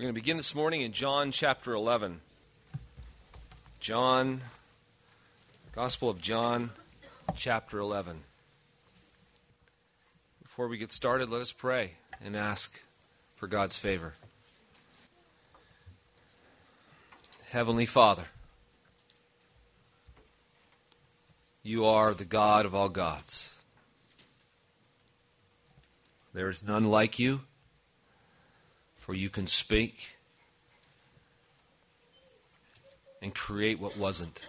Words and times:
We're 0.00 0.04
going 0.04 0.14
to 0.14 0.20
begin 0.22 0.38
this 0.38 0.54
morning 0.54 0.80
in 0.80 0.92
John 0.92 1.30
chapter 1.30 1.74
11. 1.74 2.22
John, 3.80 4.40
Gospel 5.72 6.08
of 6.08 6.22
John, 6.22 6.70
chapter 7.34 7.78
11. 7.78 8.20
Before 10.42 10.68
we 10.68 10.78
get 10.78 10.90
started, 10.90 11.28
let 11.28 11.42
us 11.42 11.52
pray 11.52 11.96
and 12.24 12.34
ask 12.34 12.80
for 13.36 13.46
God's 13.46 13.76
favor. 13.76 14.14
Heavenly 17.50 17.84
Father, 17.84 18.24
you 21.62 21.84
are 21.84 22.14
the 22.14 22.24
God 22.24 22.64
of 22.64 22.74
all 22.74 22.88
gods. 22.88 23.54
There 26.32 26.48
is 26.48 26.64
none 26.64 26.90
like 26.90 27.18
you 27.18 27.42
for 29.10 29.16
you 29.16 29.28
can 29.28 29.48
speak 29.48 30.16
and 33.20 33.34
create 33.34 33.80
what 33.80 33.96
wasn't. 33.96 34.40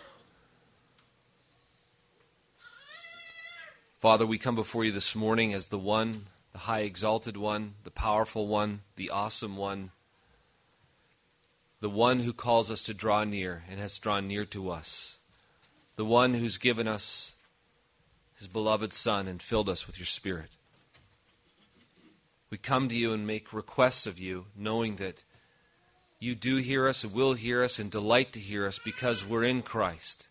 Father, 3.99 4.23
we 4.23 4.37
come 4.37 4.53
before 4.53 4.85
you 4.85 4.91
this 4.91 5.15
morning 5.15 5.51
as 5.51 5.69
the 5.69 5.79
one, 5.79 6.25
the 6.51 6.59
high 6.59 6.81
exalted 6.81 7.37
one, 7.37 7.73
the 7.85 7.89
powerful 7.89 8.45
one, 8.45 8.81
the 8.97 9.09
awesome 9.09 9.57
one, 9.57 9.89
the 11.79 11.89
one 11.89 12.19
who 12.19 12.31
calls 12.31 12.69
us 12.69 12.83
to 12.83 12.93
draw 12.93 13.23
near 13.23 13.63
and 13.67 13.79
has 13.79 13.97
drawn 13.97 14.27
near 14.27 14.45
to 14.45 14.69
us, 14.69 15.17
the 15.95 16.05
one 16.05 16.35
who's 16.35 16.57
given 16.59 16.87
us 16.87 17.33
his 18.37 18.47
beloved 18.47 18.93
Son 18.93 19.27
and 19.27 19.41
filled 19.41 19.69
us 19.69 19.87
with 19.87 19.97
your 19.97 20.05
Spirit. 20.05 20.51
We 22.51 22.57
come 22.57 22.89
to 22.89 22.95
you 22.95 23.13
and 23.13 23.25
make 23.25 23.53
requests 23.53 24.05
of 24.05 24.19
you, 24.19 24.45
knowing 24.55 24.97
that 24.97 25.23
you 26.19 26.35
do 26.35 26.57
hear 26.57 26.85
us 26.85 27.03
and 27.03 27.13
will 27.13 27.33
hear 27.33 27.63
us 27.63 27.79
and 27.79 27.89
delight 27.89 28.33
to 28.33 28.39
hear 28.39 28.67
us 28.67 28.77
because 28.77 29.25
we're 29.25 29.45
in 29.45 29.61
Christ. 29.61 30.27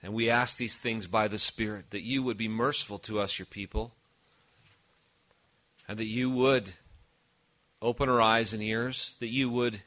And 0.00 0.14
we 0.14 0.30
ask 0.30 0.56
these 0.56 0.76
things 0.76 1.08
by 1.08 1.26
the 1.26 1.38
Spirit 1.38 1.90
that 1.90 2.02
you 2.02 2.22
would 2.22 2.36
be 2.36 2.48
merciful 2.48 3.00
to 3.00 3.18
us, 3.18 3.38
your 3.38 3.46
people, 3.46 3.92
and 5.88 5.98
that 5.98 6.06
you 6.06 6.30
would 6.30 6.70
open 7.82 8.08
our 8.08 8.20
eyes 8.20 8.52
and 8.52 8.62
ears, 8.62 9.16
that 9.18 9.28
you 9.28 9.50
would 9.50 9.80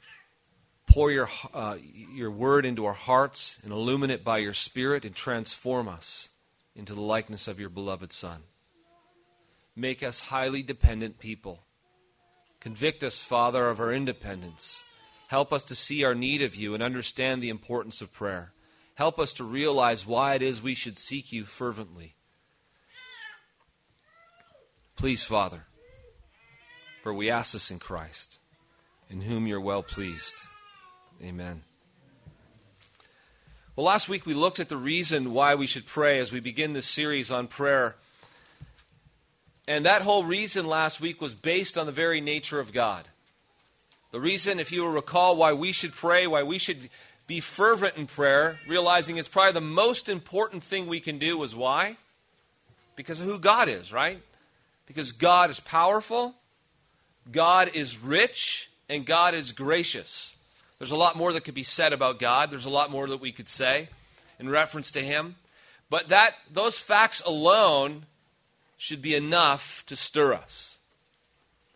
pour 0.85 1.11
your, 1.11 1.29
uh, 1.53 1.77
your 2.13 2.29
word 2.29 2.65
into 2.65 2.85
our 2.85 2.93
hearts 2.93 3.57
and 3.63 3.71
illumine 3.71 4.11
it 4.11 4.25
by 4.25 4.37
your 4.37 4.53
Spirit 4.53 5.05
and 5.05 5.15
transform 5.15 5.87
us 5.87 6.27
into 6.75 6.93
the 6.93 7.01
likeness 7.01 7.47
of 7.47 7.57
your 7.57 7.69
beloved 7.69 8.11
Son. 8.11 8.41
Make 9.75 10.03
us 10.03 10.19
highly 10.19 10.63
dependent 10.63 11.19
people. 11.19 11.63
Convict 12.59 13.03
us, 13.03 13.23
Father, 13.23 13.69
of 13.69 13.79
our 13.79 13.91
independence. 13.91 14.83
Help 15.27 15.53
us 15.53 15.63
to 15.65 15.75
see 15.75 16.03
our 16.03 16.13
need 16.13 16.41
of 16.41 16.55
you 16.55 16.73
and 16.73 16.83
understand 16.83 17.41
the 17.41 17.49
importance 17.49 18.01
of 18.01 18.13
prayer. 18.13 18.51
Help 18.95 19.17
us 19.17 19.33
to 19.33 19.43
realize 19.43 20.05
why 20.05 20.35
it 20.35 20.41
is 20.41 20.61
we 20.61 20.75
should 20.75 20.97
seek 20.97 21.31
you 21.31 21.45
fervently. 21.45 22.15
Please, 24.95 25.23
Father, 25.23 25.65
for 27.01 27.13
we 27.13 27.29
ask 27.29 27.53
this 27.53 27.71
in 27.71 27.79
Christ, 27.79 28.37
in 29.09 29.21
whom 29.21 29.47
you're 29.47 29.59
well 29.59 29.81
pleased. 29.81 30.35
Amen. 31.23 31.63
Well, 33.75 33.85
last 33.85 34.09
week 34.09 34.25
we 34.25 34.33
looked 34.33 34.59
at 34.59 34.69
the 34.69 34.77
reason 34.77 35.33
why 35.33 35.55
we 35.55 35.65
should 35.65 35.85
pray 35.85 36.19
as 36.19 36.31
we 36.31 36.39
begin 36.39 36.73
this 36.73 36.85
series 36.85 37.31
on 37.31 37.47
prayer. 37.47 37.95
And 39.71 39.85
that 39.85 40.01
whole 40.01 40.25
reason 40.25 40.67
last 40.67 40.99
week 40.99 41.21
was 41.21 41.33
based 41.33 41.77
on 41.77 41.85
the 41.85 41.93
very 41.93 42.19
nature 42.19 42.59
of 42.59 42.73
God. 42.73 43.07
The 44.11 44.19
reason, 44.19 44.59
if 44.59 44.69
you 44.69 44.81
will 44.81 44.91
recall, 44.91 45.37
why 45.37 45.53
we 45.53 45.71
should 45.71 45.93
pray, 45.93 46.27
why 46.27 46.43
we 46.43 46.57
should 46.57 46.89
be 47.25 47.39
fervent 47.39 47.95
in 47.95 48.05
prayer, 48.05 48.57
realizing 48.67 49.15
it's 49.15 49.29
probably 49.29 49.53
the 49.53 49.61
most 49.61 50.09
important 50.09 50.61
thing 50.61 50.87
we 50.87 50.99
can 50.99 51.19
do, 51.19 51.37
was 51.37 51.55
why? 51.55 51.95
Because 52.97 53.21
of 53.21 53.27
who 53.27 53.39
God 53.39 53.69
is, 53.69 53.93
right? 53.93 54.21
Because 54.87 55.13
God 55.13 55.49
is 55.49 55.61
powerful, 55.61 56.35
God 57.31 57.71
is 57.73 57.97
rich, 57.97 58.69
and 58.89 59.05
God 59.05 59.33
is 59.33 59.53
gracious. 59.53 60.35
There's 60.79 60.91
a 60.91 60.97
lot 60.97 61.15
more 61.15 61.31
that 61.31 61.45
could 61.45 61.55
be 61.55 61.63
said 61.63 61.93
about 61.93 62.19
God. 62.19 62.51
There's 62.51 62.65
a 62.65 62.69
lot 62.69 62.91
more 62.91 63.07
that 63.07 63.21
we 63.21 63.31
could 63.31 63.47
say 63.47 63.87
in 64.37 64.49
reference 64.49 64.91
to 64.91 64.99
Him. 64.99 65.35
But 65.89 66.09
that 66.09 66.35
those 66.51 66.77
facts 66.77 67.21
alone 67.21 68.05
should 68.81 68.99
be 69.03 69.13
enough 69.13 69.85
to 69.85 69.95
stir 69.95 70.33
us, 70.33 70.79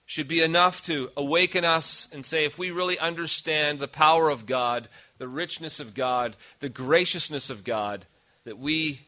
should 0.08 0.28
be 0.28 0.42
enough 0.42 0.84
to 0.84 1.12
awaken 1.16 1.64
us 1.64 2.10
and 2.12 2.26
say, 2.26 2.46
if 2.46 2.58
we 2.58 2.72
really 2.72 2.98
understand 2.98 3.78
the 3.78 3.88
power 3.88 4.28
of 4.28 4.48
God, 4.48 4.88
the 5.20 5.28
richness 5.28 5.80
of 5.80 5.94
God, 5.94 6.36
the 6.62 6.68
graciousness 6.68 7.52
of 7.52 7.64
God, 7.64 8.08
that 8.44 8.58
we 8.58 9.02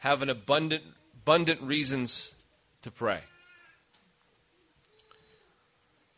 have 0.00 0.20
an 0.20 0.28
abundant, 0.28 0.82
abundant 1.22 1.62
reasons 1.62 2.34
to 2.82 2.90
pray. 2.90 3.20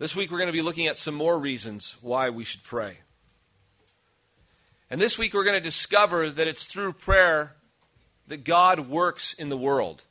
This 0.00 0.16
week 0.16 0.32
we're 0.32 0.38
going 0.38 0.48
to 0.48 0.52
be 0.52 0.62
looking 0.62 0.88
at 0.88 0.98
some 0.98 1.14
more 1.14 1.38
reasons 1.38 1.96
why 2.02 2.28
we 2.28 2.42
should 2.42 2.64
pray. 2.64 2.98
And 4.90 5.00
this 5.00 5.16
week 5.16 5.32
we're 5.32 5.44
going 5.44 5.54
to 5.54 5.60
discover 5.60 6.28
that 6.28 6.48
it's 6.48 6.66
through 6.66 6.94
prayer 6.94 7.54
that 8.26 8.42
God 8.42 8.88
works 8.88 9.32
in 9.32 9.48
the 9.48 9.56
world 9.56 10.02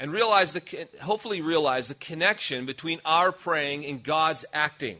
and 0.00 0.10
realize 0.10 0.54
the 0.54 0.88
hopefully 1.02 1.42
realize 1.42 1.86
the 1.86 1.94
connection 1.94 2.64
between 2.64 3.00
our 3.04 3.30
praying 3.30 3.84
and 3.84 4.02
God's 4.02 4.46
acting. 4.52 4.96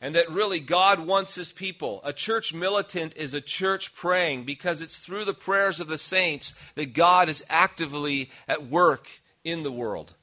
And 0.00 0.14
that 0.14 0.30
really 0.30 0.60
God 0.60 1.00
wants 1.00 1.34
his 1.34 1.50
people. 1.50 2.00
A 2.04 2.12
church 2.12 2.54
militant 2.54 3.16
is 3.16 3.34
a 3.34 3.40
church 3.40 3.96
praying 3.96 4.44
because 4.44 4.80
it's 4.80 4.98
through 4.98 5.24
the 5.24 5.34
prayers 5.34 5.80
of 5.80 5.88
the 5.88 5.98
saints 5.98 6.56
that 6.76 6.94
God 6.94 7.28
is 7.28 7.44
actively 7.50 8.30
at 8.46 8.68
work 8.68 9.10
in 9.42 9.64
the 9.64 9.72
world. 9.72 10.14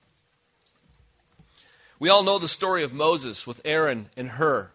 We 1.99 2.09
all 2.09 2.23
know 2.23 2.39
the 2.39 2.47
story 2.47 2.85
of 2.85 2.93
Moses 2.93 3.45
with 3.45 3.59
Aaron 3.65 4.09
and 4.15 4.29
Hur. 4.29 4.69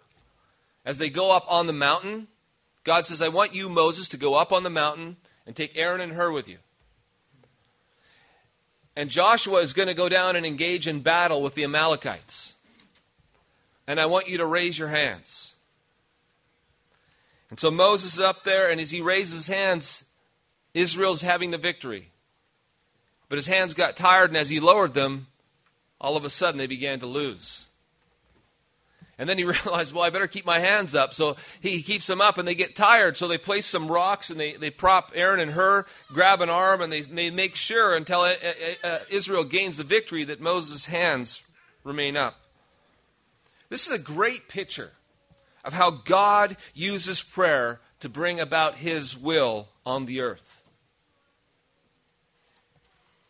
As 0.84 0.98
they 0.98 1.08
go 1.08 1.34
up 1.34 1.46
on 1.48 1.66
the 1.66 1.72
mountain, 1.72 2.28
God 2.84 3.06
says, 3.06 3.22
I 3.22 3.28
want 3.28 3.54
you, 3.54 3.70
Moses, 3.70 4.10
to 4.10 4.18
go 4.18 4.34
up 4.34 4.52
on 4.52 4.64
the 4.64 4.70
mountain 4.70 5.16
and 5.46 5.56
take 5.56 5.72
Aaron 5.76 6.02
and 6.02 6.12
Hur 6.12 6.30
with 6.30 6.48
you. 6.48 6.58
And 9.00 9.08
Joshua 9.08 9.60
is 9.60 9.72
going 9.72 9.88
to 9.88 9.94
go 9.94 10.10
down 10.10 10.36
and 10.36 10.44
engage 10.44 10.86
in 10.86 11.00
battle 11.00 11.40
with 11.40 11.54
the 11.54 11.64
Amalekites. 11.64 12.54
And 13.86 13.98
I 13.98 14.04
want 14.04 14.28
you 14.28 14.36
to 14.36 14.44
raise 14.44 14.78
your 14.78 14.88
hands. 14.88 15.54
And 17.48 17.58
so 17.58 17.70
Moses 17.70 18.18
is 18.18 18.20
up 18.20 18.44
there, 18.44 18.70
and 18.70 18.78
as 18.78 18.90
he 18.90 19.00
raises 19.00 19.46
his 19.46 19.46
hands, 19.46 20.04
Israel's 20.74 21.22
having 21.22 21.50
the 21.50 21.56
victory. 21.56 22.10
But 23.30 23.38
his 23.38 23.46
hands 23.46 23.72
got 23.72 23.96
tired, 23.96 24.28
and 24.28 24.36
as 24.36 24.50
he 24.50 24.60
lowered 24.60 24.92
them, 24.92 25.28
all 25.98 26.18
of 26.18 26.26
a 26.26 26.30
sudden 26.30 26.58
they 26.58 26.66
began 26.66 27.00
to 27.00 27.06
lose. 27.06 27.68
And 29.20 29.28
then 29.28 29.36
he 29.36 29.44
realized, 29.64 29.92
well, 29.92 30.02
I 30.02 30.10
better 30.10 30.26
keep 30.26 30.46
my 30.46 30.58
hands 30.58 30.94
up. 30.94 31.12
So 31.12 31.36
he 31.60 31.82
keeps 31.82 32.06
them 32.08 32.22
up 32.22 32.38
and 32.38 32.48
they 32.48 32.54
get 32.56 32.74
tired. 32.74 33.16
So 33.16 33.28
they 33.28 33.38
place 33.38 33.66
some 33.66 33.86
rocks 33.86 34.30
and 34.30 34.40
they, 34.40 34.54
they 34.54 34.70
prop 34.70 35.12
Aaron 35.14 35.38
and 35.38 35.52
Hur, 35.52 35.84
grab 36.08 36.40
an 36.40 36.48
arm, 36.48 36.80
and 36.80 36.90
they, 36.90 37.02
they 37.02 37.30
make 37.30 37.54
sure 37.54 37.94
until 37.94 38.26
Israel 39.10 39.44
gains 39.44 39.76
the 39.76 39.84
victory 39.84 40.24
that 40.24 40.40
Moses' 40.40 40.86
hands 40.86 41.46
remain 41.84 42.16
up. 42.16 42.40
This 43.68 43.86
is 43.86 43.94
a 43.94 44.02
great 44.02 44.48
picture 44.48 44.92
of 45.64 45.74
how 45.74 45.90
God 45.90 46.56
uses 46.74 47.20
prayer 47.22 47.78
to 48.00 48.08
bring 48.08 48.40
about 48.40 48.76
his 48.76 49.16
will 49.16 49.68
on 49.84 50.06
the 50.06 50.22
earth. 50.22 50.62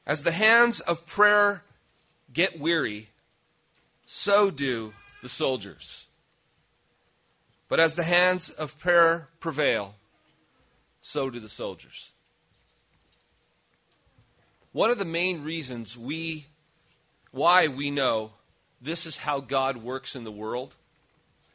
As 0.06 0.22
the 0.22 0.30
hands 0.30 0.78
of 0.78 1.04
prayer 1.04 1.64
get 2.32 2.60
weary, 2.60 3.08
so 4.06 4.50
do 4.50 4.92
the 5.22 5.28
soldiers. 5.28 6.06
But 7.68 7.80
as 7.80 7.94
the 7.94 8.04
hands 8.04 8.50
of 8.50 8.78
prayer 8.78 9.28
prevail, 9.38 9.94
so 11.00 11.30
do 11.30 11.40
the 11.40 11.48
soldiers. 11.48 12.12
One 14.72 14.90
of 14.90 14.98
the 14.98 15.04
main 15.04 15.42
reasons 15.42 15.96
we 15.96 16.46
why 17.32 17.68
we 17.68 17.90
know 17.90 18.32
this 18.80 19.06
is 19.06 19.18
how 19.18 19.40
God 19.40 19.78
works 19.78 20.16
in 20.16 20.24
the 20.24 20.32
world 20.32 20.74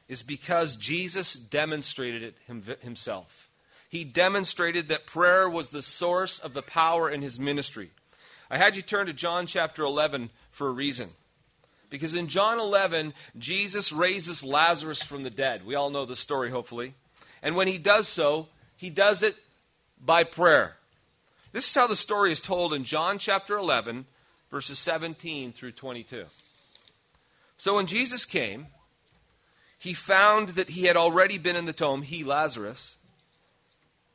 is 0.07 0.21
because 0.21 0.75
Jesus 0.75 1.33
demonstrated 1.33 2.23
it 2.23 2.79
himself. 2.81 3.49
He 3.89 4.03
demonstrated 4.03 4.87
that 4.89 5.05
prayer 5.05 5.49
was 5.49 5.69
the 5.69 5.81
source 5.81 6.39
of 6.39 6.53
the 6.53 6.61
power 6.61 7.09
in 7.09 7.21
his 7.21 7.39
ministry. 7.39 7.91
I 8.49 8.57
had 8.57 8.75
you 8.75 8.81
turn 8.81 9.07
to 9.07 9.13
John 9.13 9.47
chapter 9.47 9.83
11 9.83 10.29
for 10.51 10.67
a 10.67 10.71
reason. 10.71 11.09
Because 11.89 12.13
in 12.13 12.27
John 12.27 12.59
11, 12.59 13.13
Jesus 13.37 13.91
raises 13.91 14.43
Lazarus 14.43 15.03
from 15.03 15.23
the 15.23 15.29
dead. 15.29 15.65
We 15.65 15.75
all 15.75 15.89
know 15.89 16.05
the 16.05 16.15
story, 16.15 16.49
hopefully. 16.49 16.95
And 17.41 17.55
when 17.55 17.67
he 17.67 17.77
does 17.77 18.07
so, 18.07 18.47
he 18.75 18.89
does 18.89 19.23
it 19.23 19.35
by 20.03 20.23
prayer. 20.23 20.77
This 21.51 21.67
is 21.67 21.75
how 21.75 21.87
the 21.87 21.95
story 21.95 22.31
is 22.31 22.41
told 22.41 22.73
in 22.73 22.83
John 22.83 23.17
chapter 23.17 23.57
11, 23.57 24.05
verses 24.51 24.79
17 24.79 25.53
through 25.53 25.71
22. 25.71 26.25
So 27.57 27.75
when 27.75 27.85
Jesus 27.85 28.25
came, 28.25 28.67
he 29.77 29.93
found 29.93 30.49
that 30.49 30.71
he 30.71 30.85
had 30.85 30.97
already 30.97 31.37
been 31.37 31.55
in 31.55 31.65
the 31.65 31.73
tomb, 31.73 32.01
he, 32.01 32.23
Lazarus, 32.23 32.95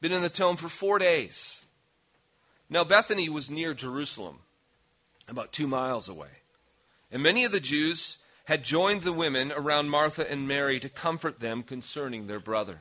been 0.01 0.13
in 0.13 0.23
the 0.23 0.29
tomb 0.29 0.57
for 0.57 0.69
four 0.69 0.99
days. 0.99 1.65
Now, 2.69 2.85
Bethany 2.85 3.29
was 3.29 3.51
near 3.51 3.75
Jerusalem, 3.75 4.41
about 5.29 5.53
two 5.53 5.67
miles 5.67 6.09
away. 6.09 6.40
And 7.13 7.23
many 7.23 7.45
of 7.45 7.53
the 7.53 7.61
Jews 7.61 8.19
had 8.45 8.65
joined 8.65 9.03
the 9.03 9.13
women 9.13 9.53
around 9.53 9.91
Martha 9.91 10.29
and 10.31 10.47
Mary 10.49 10.81
to 10.81 10.89
comfort 10.89 11.41
them 11.41 11.63
concerning 11.63 12.27
their 12.27 12.41
brother. 12.41 12.79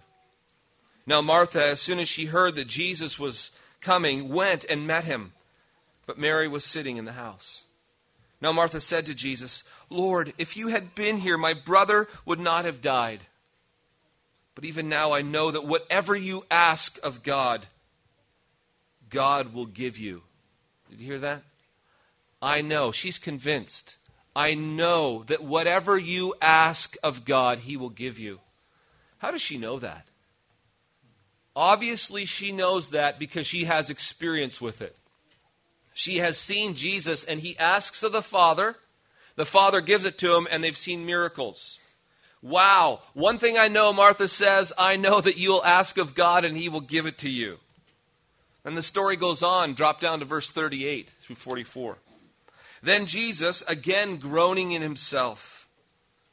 Now, 1.06 1.22
Martha, 1.22 1.64
as 1.64 1.82
soon 1.82 2.00
as 2.00 2.08
she 2.08 2.26
heard 2.26 2.56
that 2.56 2.68
Jesus 2.68 3.18
was 3.18 3.52
coming, 3.82 4.30
went 4.30 4.66
and 4.66 4.86
met 4.86 5.06
him. 5.06 5.34
But 6.06 6.18
Mary 6.18 6.48
was 6.48 6.66
sitting 6.66 6.98
in 6.98 7.06
the 7.06 7.14
house. 7.14 7.66
Now, 8.42 8.52
Martha 8.52 8.80
said 8.80 9.06
to 9.06 9.16
Jesus, 9.16 9.64
Lord, 9.90 10.34
if 10.38 10.56
you 10.56 10.70
had 10.70 10.96
been 10.96 11.18
here, 11.18 11.38
my 11.38 11.54
brother 11.54 12.08
would 12.26 12.40
not 12.40 12.66
have 12.66 12.82
died. 12.82 13.22
But 14.56 14.66
even 14.66 14.90
now 14.90 15.12
I 15.12 15.22
know 15.22 15.52
that 15.52 15.66
whatever 15.66 16.16
you 16.16 16.46
ask 16.50 17.00
of 17.04 17.24
God, 17.24 17.68
God 19.10 19.54
will 19.54 19.66
give 19.66 19.98
you. 19.98 20.24
Did 20.90 21.00
you 21.00 21.06
hear 21.06 21.20
that? 21.20 21.44
I 22.42 22.62
know. 22.62 22.92
She's 22.92 23.18
convinced. 23.18 23.98
I 24.36 24.54
know 24.54 25.24
that 25.28 25.44
whatever 25.44 25.98
you 25.98 26.34
ask 26.42 26.96
of 27.04 27.26
God, 27.26 27.60
He 27.60 27.78
will 27.78 27.90
give 27.90 28.20
you. 28.20 28.40
How 29.20 29.32
does 29.32 29.42
she 29.42 29.58
know 29.58 29.80
that? 29.80 30.06
Obviously, 31.56 32.26
she 32.26 32.52
knows 32.52 32.90
that 32.90 33.20
because 33.20 33.46
she 33.46 33.66
has 33.66 33.90
experience 33.90 34.62
with 34.62 34.82
it. 34.82 34.96
She 35.94 36.20
has 36.20 36.38
seen 36.38 36.76
Jesus, 36.76 37.26
and 37.26 37.42
he 37.42 37.58
asks 37.58 38.04
of 38.04 38.14
the 38.14 38.22
Father. 38.22 38.78
The 39.36 39.46
Father 39.46 39.82
gives 39.82 40.06
it 40.06 40.18
to 40.20 40.38
him, 40.38 40.48
and 40.50 40.64
they've 40.64 40.78
seen 40.78 41.06
miracles. 41.06 41.80
Wow. 42.42 43.02
One 43.14 43.38
thing 43.38 43.58
I 43.58 43.68
know, 43.68 43.92
Martha 43.92 44.30
says, 44.30 44.72
I 44.78 44.96
know 44.96 45.20
that 45.20 45.38
you'll 45.38 45.64
ask 45.66 45.98
of 45.98 46.16
God, 46.16 46.46
and 46.46 46.56
he 46.56 46.70
will 46.70 46.80
give 46.80 47.06
it 47.06 47.18
to 47.20 47.30
you. 47.30 47.60
And 48.64 48.78
the 48.78 48.82
story 48.82 49.18
goes 49.18 49.44
on. 49.44 49.74
Drop 49.74 50.00
down 50.00 50.20
to 50.20 50.26
verse 50.26 50.50
38 50.52 51.12
through 51.22 51.36
44. 51.36 51.98
Then 52.82 53.06
Jesus, 53.06 53.62
again 53.64 54.18
groaning 54.18 54.72
in 54.72 54.82
himself, 54.82 55.68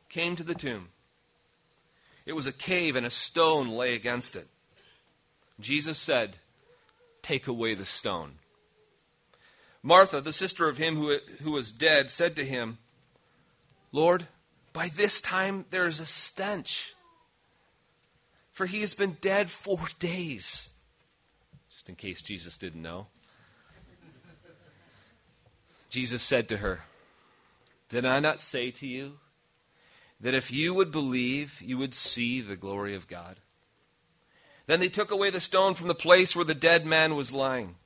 came 0.09 0.37
to 0.37 0.45
the 0.45 0.55
tomb. 0.55 0.89
It 2.25 2.35
was 2.35 2.47
a 2.47 2.53
cave, 2.53 2.97
and 2.97 3.07
a 3.07 3.11
stone 3.11 3.69
lay 3.69 3.95
against 3.95 4.35
it. 4.35 4.49
Jesus 5.61 5.99
said, 5.99 6.37
Take 7.23 7.47
away 7.47 7.75
the 7.75 7.85
stone. 7.85 8.35
Martha, 9.83 10.21
the 10.21 10.33
sister 10.33 10.69
of 10.69 10.79
him 10.79 10.97
who, 10.97 11.19
who 11.43 11.53
was 11.53 11.71
dead, 11.71 12.11
said 12.11 12.35
to 12.37 12.45
him, 12.45 12.79
Lord, 13.93 14.27
by 14.73 14.89
this 14.89 15.21
time 15.21 15.65
there 15.71 15.87
is 15.87 16.01
a 16.01 16.07
stench, 16.07 16.95
for 18.53 18.67
he 18.67 18.81
has 18.81 18.95
been 18.95 19.17
dead 19.21 19.49
four 19.49 19.81
days. 19.99 20.71
Just 21.73 21.89
in 21.89 21.95
case 21.95 22.23
Jesus 22.23 22.59
didn't 22.59 22.83
know. 22.83 23.07
Jesus 25.97 26.21
said 26.21 26.47
to 26.51 26.59
her, 26.59 26.81
Did 27.89 28.05
I 28.05 28.21
not 28.21 28.39
say 28.39 28.71
to 28.71 28.87
you 28.87 29.15
that 30.21 30.35
if 30.35 30.53
you 30.53 30.75
would 30.75 30.93
believe, 30.93 31.63
you 31.63 31.79
would 31.79 31.95
see 31.95 32.43
the 32.43 32.55
glory 32.55 32.95
of 32.95 33.09
God? 33.09 33.37
Then 34.67 34.79
they 34.79 34.91
took 34.91 35.11
away 35.11 35.31
the 35.31 35.41
stone 35.41 35.75
from 35.75 35.89
the 35.89 35.95
place 35.95 36.37
where 36.37 36.45
the 36.45 36.55
dead 36.55 36.85
man 36.85 37.17
was 37.17 37.33
lying. 37.33 37.77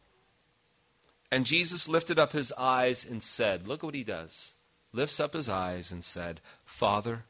And 1.30 1.46
Jesus 1.46 1.88
lifted 1.88 2.18
up 2.18 2.32
his 2.32 2.52
eyes 2.58 3.06
and 3.08 3.22
said, 3.22 3.68
Look 3.68 3.84
what 3.84 3.94
he 3.94 4.02
does. 4.02 4.54
Lifts 4.92 5.20
up 5.20 5.32
his 5.32 5.48
eyes 5.48 5.92
and 5.92 6.02
said, 6.02 6.40
Father, 6.64 7.26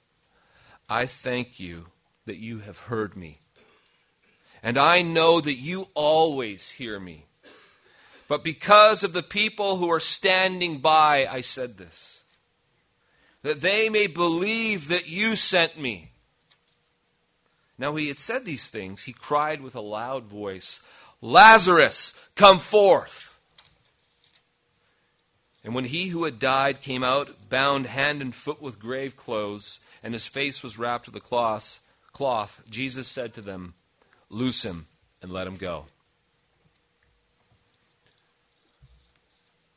I 0.89 1.05
thank 1.05 1.61
you 1.61 1.89
that 2.25 2.39
you 2.39 2.61
have 2.61 2.79
heard 2.79 3.19
me. 3.19 3.41
And 4.63 4.79
I 4.79 5.03
know 5.03 5.43
that 5.43 5.57
you 5.57 5.89
always 5.93 6.71
hear 6.71 6.99
me. 6.99 7.27
But 8.31 8.45
because 8.45 9.03
of 9.03 9.13
the 9.13 9.25
people 9.25 9.79
who 9.79 9.91
are 9.91 9.99
standing 9.99 10.79
by, 10.79 11.27
I 11.29 11.41
said 11.41 11.79
this, 11.79 12.23
that 13.43 13.61
they 13.61 13.89
may 13.89 14.07
believe 14.07 14.87
that 14.87 15.09
you 15.09 15.35
sent 15.35 15.81
me. 15.81 16.13
Now 17.77 17.97
he 17.97 18.07
had 18.07 18.21
said 18.21 18.45
these 18.45 18.69
things, 18.69 19.03
he 19.03 19.13
cried 19.13 19.61
with 19.61 19.75
a 19.75 19.81
loud 19.81 20.27
voice, 20.27 20.79
Lazarus, 21.21 22.25
come 22.37 22.61
forth. 22.61 23.37
And 25.65 25.75
when 25.75 25.87
he 25.87 26.11
who 26.11 26.23
had 26.23 26.39
died 26.39 26.83
came 26.83 27.03
out, 27.03 27.49
bound 27.49 27.87
hand 27.87 28.23
and 28.23 28.33
foot 28.33 28.63
with 28.63 28.79
grave 28.79 29.17
clothes, 29.17 29.81
and 30.05 30.15
his 30.15 30.29
face 30.29 30.63
was 30.63 30.79
wrapped 30.79 31.07
with 31.07 31.17
a 31.17 31.21
cloth, 31.21 31.81
cloth, 32.13 32.63
Jesus 32.71 33.09
said 33.09 33.35
to 33.35 33.41
them, 33.41 33.75
Loose 34.29 34.63
him 34.63 34.87
and 35.21 35.33
let 35.33 35.49
him 35.49 35.57
go. 35.57 35.87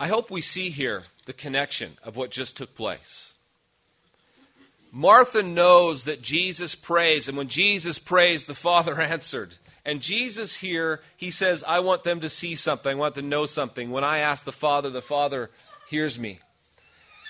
I 0.03 0.07
hope 0.07 0.29
we 0.29 0.41
see 0.41 0.69
here 0.69 1.03
the 1.27 1.31
connection 1.31 1.93
of 2.03 2.17
what 2.17 2.29
just 2.29 2.57
took 2.57 2.75
place. 2.75 3.31
Martha 4.91 5.41
knows 5.41 6.03
that 6.03 6.21
Jesus 6.21 6.75
prays, 6.75 7.29
and 7.29 7.37
when 7.37 7.47
Jesus 7.47 7.99
prays, 7.99 8.43
the 8.43 8.53
Father 8.53 8.99
answered. 9.01 9.55
And 9.85 10.01
Jesus 10.01 10.57
here, 10.57 10.99
he 11.15 11.31
says, 11.31 11.63
I 11.65 11.79
want 11.79 12.03
them 12.03 12.19
to 12.19 12.27
see 12.27 12.53
something, 12.53 12.91
I 12.91 12.99
want 12.99 13.15
them 13.15 13.23
to 13.23 13.29
know 13.29 13.45
something. 13.45 13.91
When 13.91 14.03
I 14.03 14.17
ask 14.17 14.43
the 14.43 14.51
Father, 14.51 14.89
the 14.89 15.01
Father 15.01 15.49
hears 15.89 16.19
me. 16.19 16.39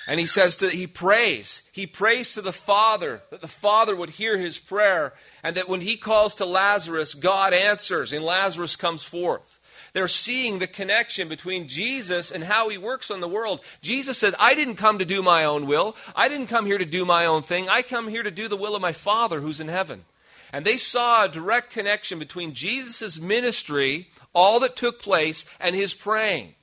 And 0.07 0.19
he 0.19 0.25
says 0.25 0.57
that 0.57 0.73
he 0.73 0.87
prays. 0.87 1.69
He 1.73 1.85
prays 1.85 2.33
to 2.33 2.41
the 2.41 2.51
Father 2.51 3.21
that 3.29 3.41
the 3.41 3.47
Father 3.47 3.95
would 3.95 4.09
hear 4.09 4.39
his 4.39 4.57
prayer, 4.57 5.13
and 5.43 5.55
that 5.57 5.69
when 5.69 5.81
he 5.81 5.95
calls 5.95 6.33
to 6.35 6.45
Lazarus, 6.45 7.13
God 7.13 7.53
answers, 7.53 8.11
and 8.11 8.25
Lazarus 8.25 8.75
comes 8.75 9.03
forth. 9.03 9.52
They're 9.93 10.07
seeing 10.07 10.57
the 10.57 10.67
connection 10.67 11.27
between 11.27 11.67
Jesus 11.67 12.31
and 12.31 12.43
how 12.43 12.69
he 12.69 12.79
works 12.79 13.11
on 13.11 13.21
the 13.21 13.27
world. 13.27 13.61
Jesus 13.81 14.17
says, 14.17 14.33
I 14.39 14.55
didn't 14.55 14.75
come 14.75 14.97
to 14.97 15.05
do 15.05 15.21
my 15.21 15.45
own 15.45 15.67
will. 15.67 15.95
I 16.15 16.27
didn't 16.27 16.47
come 16.47 16.65
here 16.65 16.79
to 16.79 16.85
do 16.85 17.05
my 17.05 17.25
own 17.27 17.43
thing. 17.43 17.69
I 17.69 17.83
come 17.83 18.07
here 18.07 18.23
to 18.23 18.31
do 18.31 18.47
the 18.47 18.57
will 18.57 18.75
of 18.75 18.81
my 18.81 18.91
Father 18.91 19.39
who's 19.39 19.59
in 19.59 19.67
heaven. 19.67 20.05
And 20.51 20.65
they 20.65 20.77
saw 20.77 21.25
a 21.25 21.29
direct 21.29 21.71
connection 21.71 22.17
between 22.17 22.55
Jesus' 22.55 23.19
ministry, 23.19 24.09
all 24.33 24.59
that 24.61 24.75
took 24.75 24.99
place, 24.99 25.45
and 25.59 25.75
his 25.75 25.93
praying. 25.93 26.55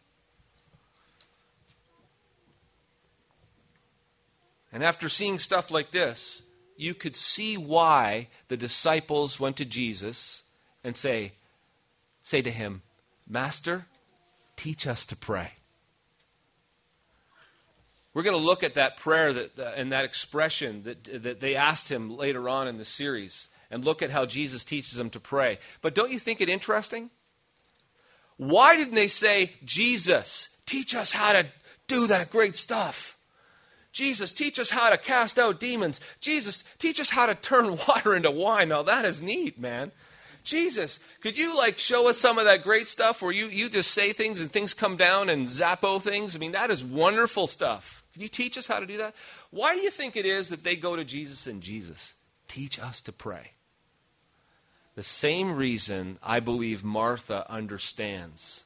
And 4.72 4.84
after 4.84 5.08
seeing 5.08 5.38
stuff 5.38 5.70
like 5.70 5.92
this, 5.92 6.42
you 6.76 6.94
could 6.94 7.14
see 7.14 7.56
why 7.56 8.28
the 8.48 8.56
disciples 8.56 9.38
went 9.38 9.56
to 9.56 9.64
Jesus 9.64 10.42
and 10.82 10.96
say, 10.96 11.32
say 12.22 12.42
to 12.42 12.50
him, 12.50 12.82
Master, 13.30 13.86
teach 14.56 14.88
us 14.88 15.06
to 15.06 15.16
pray. 15.16 15.52
We're 18.12 18.24
going 18.24 18.36
to 18.36 18.44
look 18.44 18.64
at 18.64 18.74
that 18.74 18.96
prayer 18.96 19.32
that, 19.32 19.56
uh, 19.56 19.70
and 19.76 19.92
that 19.92 20.04
expression 20.04 20.82
that, 20.82 21.22
that 21.22 21.38
they 21.38 21.54
asked 21.54 21.90
him 21.90 22.16
later 22.16 22.48
on 22.48 22.66
in 22.66 22.76
the 22.76 22.84
series 22.84 23.46
and 23.70 23.84
look 23.84 24.02
at 24.02 24.10
how 24.10 24.26
Jesus 24.26 24.64
teaches 24.64 24.94
them 24.94 25.10
to 25.10 25.20
pray. 25.20 25.60
But 25.80 25.94
don't 25.94 26.10
you 26.10 26.18
think 26.18 26.40
it 26.40 26.48
interesting? 26.48 27.10
Why 28.36 28.76
didn't 28.76 28.94
they 28.94 29.06
say, 29.06 29.52
Jesus, 29.64 30.56
teach 30.66 30.96
us 30.96 31.12
how 31.12 31.32
to 31.32 31.46
do 31.86 32.08
that 32.08 32.30
great 32.32 32.56
stuff? 32.56 33.16
Jesus, 33.92 34.32
teach 34.32 34.58
us 34.58 34.70
how 34.70 34.90
to 34.90 34.98
cast 34.98 35.38
out 35.38 35.60
demons. 35.60 36.00
Jesus, 36.20 36.64
teach 36.78 36.98
us 36.98 37.10
how 37.10 37.26
to 37.26 37.36
turn 37.36 37.78
water 37.88 38.16
into 38.16 38.30
wine. 38.32 38.70
Now, 38.70 38.82
that 38.82 39.04
is 39.04 39.22
neat, 39.22 39.60
man. 39.60 39.92
Jesus, 40.44 41.00
could 41.20 41.36
you 41.36 41.56
like 41.56 41.78
show 41.78 42.08
us 42.08 42.18
some 42.18 42.38
of 42.38 42.44
that 42.44 42.62
great 42.62 42.86
stuff 42.86 43.22
where 43.22 43.32
you, 43.32 43.46
you 43.46 43.68
just 43.68 43.90
say 43.90 44.12
things 44.12 44.40
and 44.40 44.50
things 44.50 44.74
come 44.74 44.96
down 44.96 45.28
and 45.28 45.46
zappo 45.46 45.98
things? 45.98 46.34
I 46.34 46.38
mean, 46.38 46.52
that 46.52 46.70
is 46.70 46.84
wonderful 46.84 47.46
stuff. 47.46 48.04
Can 48.12 48.22
you 48.22 48.28
teach 48.28 48.58
us 48.58 48.66
how 48.66 48.80
to 48.80 48.86
do 48.86 48.98
that? 48.98 49.14
Why 49.50 49.74
do 49.74 49.80
you 49.80 49.90
think 49.90 50.16
it 50.16 50.26
is 50.26 50.48
that 50.48 50.64
they 50.64 50.76
go 50.76 50.96
to 50.96 51.04
Jesus 51.04 51.46
and 51.46 51.62
Jesus, 51.62 52.14
teach 52.48 52.80
us 52.80 53.00
to 53.02 53.12
pray? 53.12 53.52
The 54.94 55.02
same 55.02 55.54
reason 55.54 56.18
I 56.22 56.40
believe 56.40 56.82
Martha 56.82 57.50
understands. 57.50 58.64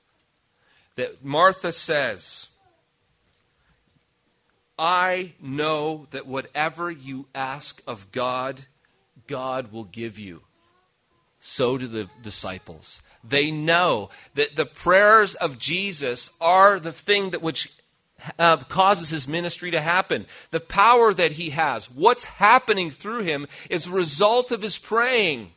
That 0.97 1.25
Martha 1.25 1.73
says, 1.73 2.49
I 4.79 5.33
know 5.41 6.07
that 6.11 6.27
whatever 6.27 6.91
you 6.91 7.27
ask 7.35 7.83
of 7.87 8.11
God, 8.11 8.63
God 9.27 9.71
will 9.71 9.85
give 9.85 10.19
you 10.19 10.43
so 11.47 11.77
do 11.77 11.87
the 11.87 12.09
disciples. 12.23 13.03
They 13.23 13.51
know 13.51 14.09
that 14.35 14.57
the 14.57 14.65
prayers 14.65 15.35
of 15.35 15.59
Jesus 15.59 16.31
are 16.41 16.81
the 16.81 16.91
thing 16.91 17.31
that 17.31 17.43
which 17.43 17.71
uh, 18.39 18.57
causes 18.57 19.11
his 19.11 19.29
ministry 19.29 19.71
to 19.71 19.81
happen. 19.81 20.25
The 20.53 20.61
power 20.61 21.13
that 21.13 21.33
he 21.33 21.51
has, 21.51 21.91
what's 21.91 22.25
happening 22.25 22.91
through 22.91 23.25
him, 23.25 23.47
is 23.69 23.87
a 23.87 23.93
result 23.93 24.53
of 24.53 24.63
his 24.63 24.79
praying. 24.79 25.53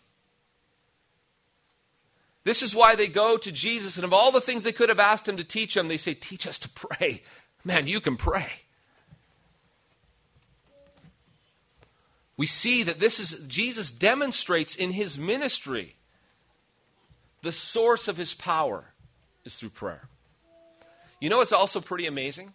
This 2.44 2.62
is 2.62 2.76
why 2.76 2.96
they 2.96 3.08
go 3.08 3.38
to 3.38 3.52
Jesus, 3.52 3.96
and 3.96 4.04
of 4.04 4.12
all 4.12 4.34
the 4.34 4.42
things 4.42 4.66
they 4.66 4.74
could 4.74 4.90
have 4.90 5.00
asked 5.00 5.28
him 5.28 5.38
to 5.38 5.44
teach 5.46 5.74
them, 5.74 5.88
they 5.88 5.98
say, 5.98 6.14
Teach 6.14 6.46
us 6.46 6.60
to 6.60 6.70
pray. 6.70 7.22
Man, 7.64 7.88
you 7.88 8.02
can 8.02 8.18
pray. 8.18 8.48
We 12.38 12.46
see 12.46 12.84
that 12.84 13.00
this 13.00 13.20
is 13.20 13.44
Jesus 13.48 13.92
demonstrates 13.92 14.76
in 14.76 14.92
his 14.92 15.18
ministry 15.18 15.96
the 17.42 17.52
source 17.52 18.08
of 18.08 18.18
his 18.18 18.34
power 18.34 18.86
is 19.44 19.56
through 19.56 19.70
prayer. 19.70 20.08
You 21.20 21.30
know 21.30 21.42
it's 21.42 21.52
also 21.52 21.82
pretty 21.82 22.06
amazing? 22.06 22.54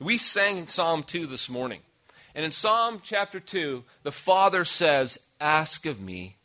We 0.00 0.16
sang 0.16 0.56
in 0.56 0.66
Psalm 0.66 1.02
2 1.02 1.26
this 1.26 1.50
morning. 1.50 1.80
And 2.34 2.44
in 2.44 2.52
Psalm 2.52 3.00
chapter 3.02 3.40
2, 3.40 3.84
the 4.02 4.12
Father 4.12 4.64
says, 4.64 5.18
Ask 5.40 5.86
of 5.86 6.00
me, 6.00 6.36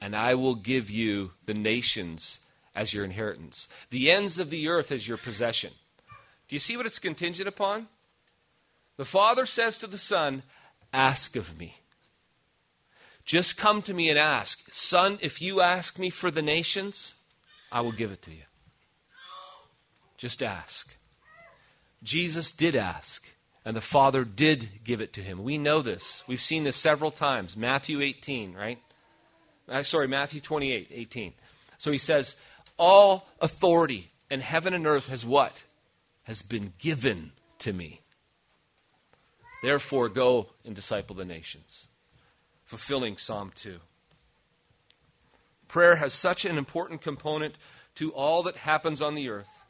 and 0.00 0.14
I 0.14 0.34
will 0.34 0.54
give 0.54 0.90
you 0.90 1.32
the 1.46 1.54
nations 1.54 2.40
as 2.74 2.92
your 2.92 3.04
inheritance, 3.04 3.68
the 3.90 4.10
ends 4.10 4.38
of 4.38 4.50
the 4.50 4.68
earth 4.68 4.92
as 4.92 5.08
your 5.08 5.16
possession. 5.16 5.70
Do 6.48 6.54
you 6.54 6.60
see 6.60 6.76
what 6.76 6.86
it's 6.86 6.98
contingent 6.98 7.48
upon? 7.48 7.88
The 8.96 9.04
Father 9.04 9.46
says 9.46 9.78
to 9.78 9.86
the 9.86 9.98
Son, 9.98 10.42
Ask 10.92 11.36
of 11.36 11.58
me. 11.58 11.76
Just 13.24 13.56
come 13.56 13.80
to 13.82 13.94
me 13.94 14.10
and 14.10 14.18
ask. 14.18 14.72
Son, 14.72 15.18
if 15.22 15.40
you 15.40 15.60
ask 15.60 15.98
me 15.98 16.10
for 16.10 16.30
the 16.30 16.42
nations, 16.42 17.14
I 17.72 17.80
will 17.80 17.92
give 17.92 18.12
it 18.12 18.22
to 18.22 18.30
you. 18.30 18.42
Just 20.18 20.42
ask. 20.42 20.96
Jesus 22.02 22.52
did 22.52 22.76
ask, 22.76 23.32
and 23.64 23.74
the 23.74 23.80
Father 23.80 24.24
did 24.24 24.84
give 24.84 25.00
it 25.00 25.14
to 25.14 25.22
him. 25.22 25.42
We 25.42 25.56
know 25.56 25.80
this. 25.80 26.22
We've 26.28 26.40
seen 26.40 26.64
this 26.64 26.76
several 26.76 27.10
times. 27.10 27.56
Matthew 27.56 28.02
18, 28.02 28.52
right? 28.52 28.78
Uh, 29.66 29.82
sorry, 29.82 30.06
Matthew 30.06 30.42
28, 30.42 30.88
18. 30.90 31.32
So 31.78 31.90
he 31.90 31.98
says, 31.98 32.36
All 32.78 33.26
authority 33.40 34.10
in 34.30 34.40
heaven 34.40 34.74
and 34.74 34.86
earth 34.86 35.08
has 35.08 35.24
what? 35.24 35.64
Has 36.24 36.42
been 36.42 36.74
given 36.78 37.32
to 37.60 37.72
me. 37.72 38.02
Therefore, 39.62 40.10
go 40.10 40.50
and 40.66 40.74
disciple 40.74 41.16
the 41.16 41.24
nations 41.24 41.88
fulfilling 42.64 43.16
Psalm 43.16 43.52
2. 43.54 43.78
Prayer 45.68 45.96
has 45.96 46.12
such 46.12 46.44
an 46.44 46.58
important 46.58 47.00
component 47.00 47.56
to 47.96 48.12
all 48.12 48.42
that 48.44 48.56
happens 48.58 49.00
on 49.02 49.14
the 49.14 49.28
earth 49.28 49.64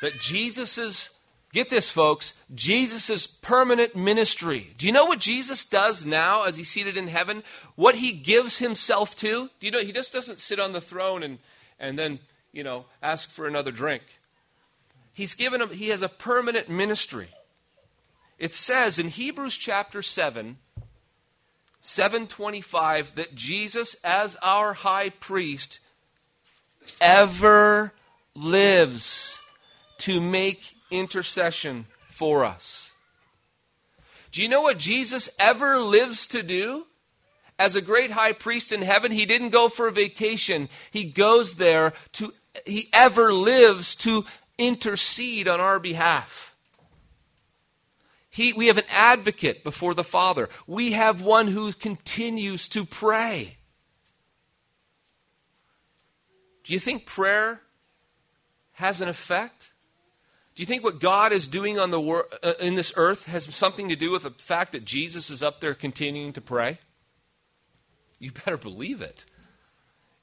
that 0.00 0.12
Jesus's 0.20 1.10
get 1.52 1.70
this 1.70 1.88
folks, 1.88 2.34
Jesus's 2.54 3.26
permanent 3.26 3.96
ministry. 3.96 4.74
Do 4.76 4.86
you 4.86 4.92
know 4.92 5.06
what 5.06 5.20
Jesus 5.20 5.64
does 5.64 6.04
now 6.04 6.42
as 6.42 6.56
he's 6.56 6.68
seated 6.68 6.96
in 6.96 7.08
heaven? 7.08 7.42
What 7.76 7.94
he 7.94 8.12
gives 8.12 8.58
himself 8.58 9.16
to? 9.16 9.50
Do 9.58 9.66
you 9.66 9.70
know 9.70 9.80
he 9.80 9.92
just 9.92 10.12
doesn't 10.12 10.38
sit 10.38 10.60
on 10.60 10.72
the 10.72 10.80
throne 10.80 11.22
and 11.22 11.38
and 11.78 11.98
then, 11.98 12.20
you 12.52 12.64
know, 12.64 12.86
ask 13.02 13.30
for 13.30 13.46
another 13.46 13.70
drink. 13.70 14.02
He's 15.12 15.34
given 15.34 15.62
him 15.62 15.70
he 15.70 15.88
has 15.88 16.02
a 16.02 16.08
permanent 16.08 16.68
ministry. 16.68 17.28
It 18.38 18.52
says 18.52 18.98
in 18.98 19.08
Hebrews 19.08 19.56
chapter 19.56 20.02
7 20.02 20.58
725 21.86 23.14
that 23.14 23.36
Jesus, 23.36 23.94
as 24.02 24.36
our 24.42 24.72
high 24.72 25.08
priest, 25.08 25.78
ever 27.00 27.92
lives 28.34 29.38
to 29.98 30.20
make 30.20 30.74
intercession 30.90 31.86
for 32.08 32.44
us. 32.44 32.90
Do 34.32 34.42
you 34.42 34.48
know 34.48 34.62
what 34.62 34.78
Jesus 34.78 35.28
ever 35.38 35.78
lives 35.78 36.26
to 36.28 36.42
do? 36.42 36.86
As 37.56 37.76
a 37.76 37.80
great 37.80 38.10
high 38.10 38.32
priest 38.32 38.72
in 38.72 38.82
heaven, 38.82 39.12
he 39.12 39.24
didn't 39.24 39.50
go 39.50 39.68
for 39.68 39.86
a 39.86 39.92
vacation. 39.92 40.68
He 40.90 41.04
goes 41.04 41.54
there 41.54 41.92
to, 42.14 42.34
he 42.66 42.88
ever 42.92 43.32
lives 43.32 43.94
to 43.96 44.24
intercede 44.58 45.46
on 45.46 45.60
our 45.60 45.78
behalf. 45.78 46.45
He, 48.36 48.52
we 48.52 48.66
have 48.66 48.76
an 48.76 48.84
advocate 48.90 49.64
before 49.64 49.94
the 49.94 50.04
Father. 50.04 50.50
We 50.66 50.92
have 50.92 51.22
one 51.22 51.46
who 51.46 51.72
continues 51.72 52.68
to 52.68 52.84
pray. 52.84 53.56
Do 56.62 56.74
you 56.74 56.78
think 56.78 57.06
prayer 57.06 57.62
has 58.72 59.00
an 59.00 59.08
effect? 59.08 59.72
Do 60.54 60.62
you 60.62 60.66
think 60.66 60.84
what 60.84 61.00
God 61.00 61.32
is 61.32 61.48
doing 61.48 61.78
on 61.78 61.90
the 61.90 61.98
wor- 61.98 62.28
uh, 62.42 62.52
in 62.60 62.74
this 62.74 62.92
earth 62.96 63.24
has 63.24 63.54
something 63.54 63.88
to 63.88 63.96
do 63.96 64.10
with 64.10 64.24
the 64.24 64.30
fact 64.32 64.72
that 64.72 64.84
Jesus 64.84 65.30
is 65.30 65.42
up 65.42 65.60
there 65.60 65.72
continuing 65.72 66.34
to 66.34 66.42
pray? 66.42 66.76
You 68.18 68.32
better 68.32 68.58
believe 68.58 69.00
it. 69.00 69.24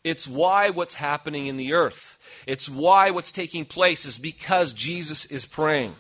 It's 0.04 0.28
why 0.28 0.70
what's 0.70 0.94
happening 0.94 1.48
in 1.48 1.58
the 1.58 1.74
earth. 1.74 2.20
It's 2.46 2.70
why 2.70 3.10
what's 3.10 3.32
taking 3.32 3.66
place 3.66 4.06
is 4.06 4.20
because 4.20 4.72
Jesus 4.72 5.26
is 5.26 5.48
praying. 5.48 5.96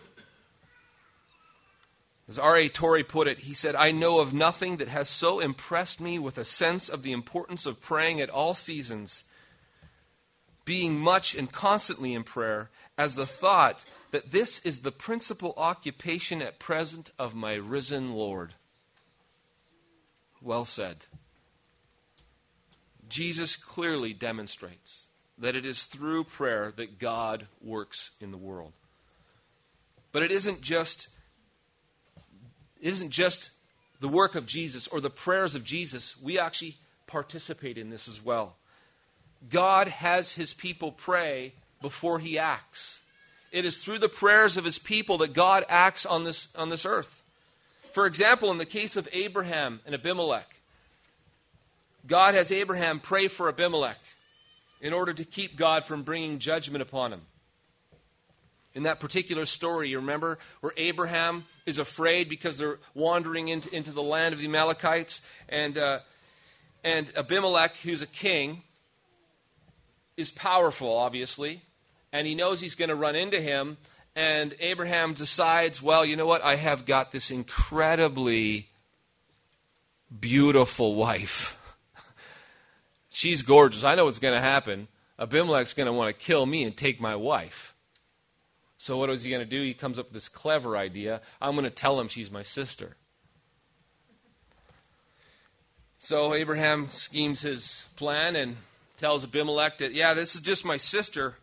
As 2.28 2.40
R.A. 2.40 2.70
Torrey 2.70 3.04
put 3.04 3.28
it, 3.28 3.40
he 3.40 3.54
said, 3.54 3.76
I 3.76 3.92
know 3.92 4.20
of 4.20 4.34
nothing 4.34 4.78
that 4.78 4.88
has 4.88 5.10
so 5.10 5.40
impressed 5.40 6.00
me 6.00 6.18
with 6.18 6.38
a 6.38 6.46
sense 6.46 6.88
of 6.88 7.04
the 7.04 7.12
importance 7.12 7.66
of 7.66 7.82
praying 7.82 8.22
at 8.22 8.30
all 8.30 8.54
seasons, 8.54 9.26
being 10.64 10.98
much 10.98 11.36
and 11.36 11.52
constantly 11.52 12.14
in 12.14 12.24
prayer, 12.24 12.70
as 12.98 13.16
the 13.16 13.26
thought 13.26 13.84
that 14.12 14.32
this 14.32 14.60
is 14.60 14.80
the 14.80 14.92
principal 14.92 15.54
occupation 15.58 16.42
at 16.42 16.60
present 16.60 17.12
of 17.20 17.36
my 17.36 17.56
risen 17.56 18.14
Lord. 18.14 18.54
Well 20.42 20.66
said. 20.66 21.06
Jesus 23.10 23.56
clearly 23.56 24.14
demonstrates 24.14 25.08
that 25.38 25.56
it 25.56 25.66
is 25.66 25.86
through 25.86 26.24
prayer 26.24 26.72
that 26.78 27.00
God 27.00 27.48
works 27.62 28.12
in 28.22 28.32
the 28.32 28.38
world. 28.38 28.72
But 30.12 30.24
it 30.24 30.32
isn't 30.32 30.62
just 30.62 31.10
isn't 32.84 33.10
just 33.10 33.50
the 34.00 34.10
work 34.10 34.36
of 34.36 34.46
Jesus 34.46 34.88
or 34.88 35.02
the 35.02 35.10
prayers 35.10 35.56
of 35.56 35.64
Jesus. 35.64 36.16
We 36.22 36.38
actually 36.38 36.76
participate 37.08 37.78
in 37.78 37.90
this 37.90 38.08
as 38.08 38.24
well. 38.24 38.56
God 39.50 39.88
has 39.88 40.34
his 40.34 40.54
people 40.54 40.92
pray 40.92 41.54
before 41.82 42.20
he 42.20 42.38
acts. 42.38 43.02
It 43.52 43.66
is 43.66 43.78
through 43.78 44.00
the 44.00 44.10
prayers 44.10 44.58
of 44.58 44.66
his 44.66 44.78
people 44.78 45.18
that 45.20 45.34
God 45.34 45.64
acts 45.70 46.06
on 46.06 46.24
this, 46.24 46.50
on 46.56 46.70
this 46.70 46.86
earth. 46.86 47.24
For 47.92 48.06
example, 48.06 48.52
in 48.52 48.58
the 48.58 48.66
case 48.66 48.96
of 48.98 49.08
Abraham 49.14 49.80
and 49.86 49.96
Abimelech, 49.96 50.50
God 52.06 52.34
has 52.34 52.52
Abraham 52.52 53.00
pray 53.00 53.28
for 53.28 53.48
Abimelech 53.48 54.00
in 54.82 54.92
order 54.92 55.14
to 55.14 55.24
keep 55.24 55.56
God 55.56 55.86
from 55.86 56.04
bringing 56.04 56.40
judgment 56.40 56.82
upon 56.82 57.14
him. 57.14 57.22
In 58.74 58.84
that 58.84 59.00
particular 59.00 59.46
story, 59.46 59.90
you 59.90 60.00
remember 60.00 60.40
where 60.60 60.74
Abraham 60.76 61.46
is 61.66 61.78
afraid 61.78 62.30
because 62.30 62.58
they're 62.58 62.80
wandering 62.94 63.48
into, 63.48 63.74
into 63.74 63.92
the 63.92 64.04
land 64.04 64.34
of 64.34 64.40
the 64.40 64.46
Amalekites. 64.46 65.22
And, 65.50 65.78
uh, 65.78 66.00
and 66.84 67.12
Abimelech, 67.16 67.78
who's 67.78 68.02
a 68.02 68.08
king, 68.08 68.64
is 70.18 70.32
powerful, 70.32 70.96
obviously. 70.96 71.62
And 72.12 72.28
he 72.28 72.36
knows 72.36 72.60
he's 72.60 72.76
going 72.76 72.90
to 72.90 72.96
run 72.96 73.16
into 73.16 73.40
him. 73.40 73.78
And 74.16 74.54
Abraham 74.60 75.14
decides, 75.14 75.82
well, 75.82 76.06
you 76.06 76.16
know 76.16 76.28
what? 76.28 76.44
I 76.44 76.56
have 76.56 76.86
got 76.86 77.12
this 77.12 77.32
incredibly 77.32 78.70
beautiful 80.20 80.96
wife. 80.96 81.60
She's 83.10 83.42
gorgeous. 83.42 83.84
I 83.84 83.96
know 83.96 84.06
what's 84.06 84.20
going 84.20 84.36
to 84.36 84.42
happen. 84.42 84.88
Abimelech's 85.18 85.74
going 85.74 85.88
to 85.88 85.94
want 85.94 86.10
to 86.10 86.26
kill 86.26 86.46
me 86.46 86.64
and 86.64 86.76
take 86.76 87.02
my 87.02 87.16
wife. 87.16 87.73
So 88.84 88.98
what 88.98 89.10
is 89.10 89.24
he 89.24 89.30
going 89.30 89.42
to 89.42 89.50
do? 89.50 89.64
He 89.64 89.74
comes 89.74 89.98
up 89.98 90.08
with 90.08 90.14
this 90.14 90.28
clever 90.28 90.76
idea. 90.76 91.22
I'm 91.42 91.54
going 91.54 91.64
to 91.64 91.70
tell 91.70 91.98
him 91.98 92.10
she's 92.10 92.30
my 92.30 92.42
sister. 92.42 92.98
So 96.00 96.34
Abraham 96.34 96.90
schemes 96.90 97.44
his 97.44 97.86
plan 97.96 98.36
and 98.36 98.58
tells 98.98 99.24
Abimelech 99.24 99.78
that, 99.78 99.94
yeah, 99.94 100.14
this 100.14 100.36
is 100.36 100.42
just 100.42 100.66
my 100.66 100.76
sister. 100.76 101.36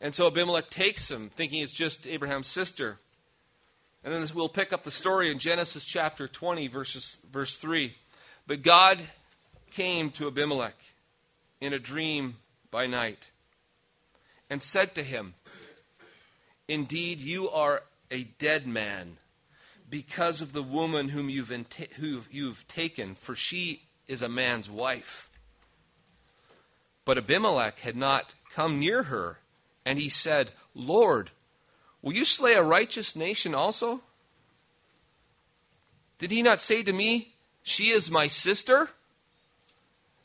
And 0.00 0.12
so 0.12 0.26
Abimelech 0.26 0.70
takes 0.70 1.08
him, 1.08 1.30
thinking 1.32 1.62
it's 1.62 1.72
just 1.72 2.04
Abraham's 2.08 2.48
sister. 2.48 2.98
And 4.02 4.12
then 4.12 4.26
we'll 4.34 4.48
pick 4.48 4.72
up 4.72 4.82
the 4.82 4.90
story 4.90 5.30
in 5.30 5.38
Genesis 5.38 5.84
chapter 5.84 6.26
20, 6.26 6.66
verses, 6.66 7.18
verse 7.30 7.56
3. 7.58 7.94
But 8.48 8.62
God 8.62 8.98
came 9.70 10.10
to 10.10 10.26
Abimelech 10.26 10.74
in 11.60 11.72
a 11.72 11.78
dream 11.78 12.38
by 12.72 12.88
night 12.88 13.30
and 14.50 14.60
said 14.60 14.96
to 14.96 15.04
him, 15.04 15.34
Indeed, 16.72 17.20
you 17.20 17.50
are 17.50 17.82
a 18.10 18.22
dead 18.38 18.66
man 18.66 19.18
because 19.90 20.40
of 20.40 20.54
the 20.54 20.62
woman 20.62 21.10
whom 21.10 21.28
you've, 21.28 21.50
who 21.98 22.22
you've 22.30 22.66
taken, 22.66 23.14
for 23.14 23.34
she 23.34 23.82
is 24.08 24.22
a 24.22 24.28
man's 24.30 24.70
wife. 24.70 25.28
But 27.04 27.18
Abimelech 27.18 27.80
had 27.80 27.94
not 27.94 28.32
come 28.54 28.78
near 28.78 29.02
her, 29.02 29.40
and 29.84 29.98
he 29.98 30.08
said, 30.08 30.52
Lord, 30.74 31.28
will 32.00 32.14
you 32.14 32.24
slay 32.24 32.54
a 32.54 32.62
righteous 32.62 33.14
nation 33.14 33.54
also? 33.54 34.00
Did 36.16 36.30
he 36.30 36.40
not 36.40 36.62
say 36.62 36.82
to 36.84 36.92
me, 36.94 37.34
She 37.62 37.90
is 37.90 38.10
my 38.10 38.28
sister? 38.28 38.88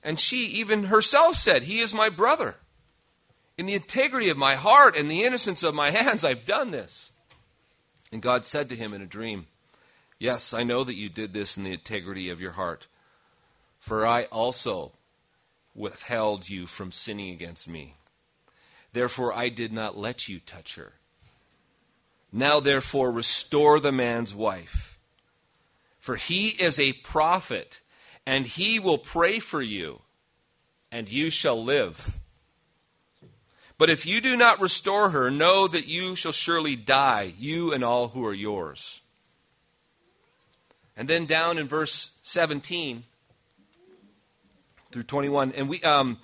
And 0.01 0.17
she 0.17 0.45
even 0.45 0.85
herself 0.85 1.35
said, 1.35 1.63
He 1.63 1.79
is 1.79 1.93
my 1.93 2.07
brother. 2.07 2.55
In 3.57 3.65
the 3.65 3.73
integrity 3.73 4.29
of 4.29 4.37
my 4.37 4.55
heart 4.55 4.95
and 4.95 5.09
the 5.09 5.23
innocence 5.23 5.63
of 5.63 5.73
my 5.73 5.91
hands, 5.91 6.23
I've 6.23 6.45
done 6.45 6.71
this. 6.71 7.11
And 8.11 8.21
God 8.21 8.45
said 8.45 8.69
to 8.69 8.75
him 8.75 8.93
in 8.93 9.01
a 9.01 9.07
dream, 9.07 9.47
Yes, 10.19 10.53
I 10.53 10.63
know 10.63 10.83
that 10.83 10.95
you 10.95 11.09
did 11.09 11.33
this 11.33 11.57
in 11.57 11.63
the 11.63 11.73
integrity 11.73 12.29
of 12.29 12.41
your 12.41 12.53
heart. 12.53 12.87
For 13.79 14.05
I 14.05 14.23
also 14.25 14.93
withheld 15.75 16.49
you 16.49 16.65
from 16.65 16.91
sinning 16.91 17.29
against 17.29 17.69
me. 17.69 17.93
Therefore, 18.93 19.31
I 19.33 19.49
did 19.49 19.71
not 19.71 19.97
let 19.97 20.27
you 20.27 20.39
touch 20.39 20.75
her. 20.75 20.93
Now, 22.31 22.59
therefore, 22.59 23.11
restore 23.11 23.79
the 23.79 23.91
man's 23.91 24.33
wife. 24.33 24.97
For 25.99 26.15
he 26.15 26.49
is 26.49 26.79
a 26.79 26.93
prophet, 26.93 27.81
and 28.25 28.45
he 28.45 28.79
will 28.79 28.97
pray 28.97 29.39
for 29.39 29.61
you, 29.61 30.01
and 30.91 31.09
you 31.11 31.29
shall 31.29 31.63
live. 31.63 32.17
But 33.77 33.89
if 33.89 34.05
you 34.05 34.21
do 34.21 34.35
not 34.35 34.59
restore 34.59 35.11
her, 35.11 35.29
know 35.29 35.67
that 35.67 35.87
you 35.87 36.15
shall 36.15 36.31
surely 36.31 36.75
die, 36.75 37.33
you 37.37 37.71
and 37.71 37.83
all 37.83 38.09
who 38.09 38.25
are 38.25 38.33
yours. 38.33 39.01
And 40.95 41.07
then 41.07 41.27
down 41.27 41.59
in 41.59 41.67
verse 41.67 42.17
17 42.23 43.03
through 44.91 45.03
21, 45.03 45.51
and 45.51 45.69
we, 45.69 45.81
um, 45.83 46.17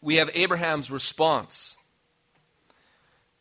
we 0.00 0.16
have 0.16 0.30
Abraham's 0.34 0.88
response. 0.88 1.76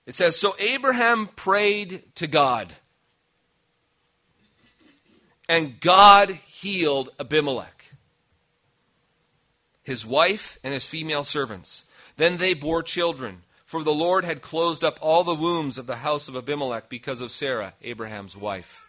It 0.08 0.16
says, 0.16 0.40
So 0.40 0.56
Abraham 0.60 1.28
prayed 1.28 2.02
to 2.16 2.26
God, 2.26 2.74
and 5.48 5.80
God 5.80 6.32
healed 6.32 7.10
Abimelech, 7.20 7.92
his 9.84 10.08
wife, 10.08 10.58
and 10.64 10.74
his 10.74 10.88
female 10.88 11.24
servants. 11.24 11.86
Then 12.18 12.38
they 12.38 12.54
bore 12.54 12.84
children, 12.84 13.44
for 13.66 13.84
the 13.84 13.92
Lord 13.92 14.26
had 14.26 14.42
closed 14.42 14.84
up 14.84 14.98
all 15.02 15.24
the 15.24 15.36
wombs 15.36 15.78
of 15.78 15.88
the 15.88 15.98
house 15.98 16.28
of 16.28 16.36
Abimelech 16.36 16.90
because 16.90 17.22
of 17.22 17.32
Sarah, 17.32 17.74
Abraham's 17.82 18.36
wife. 18.36 18.86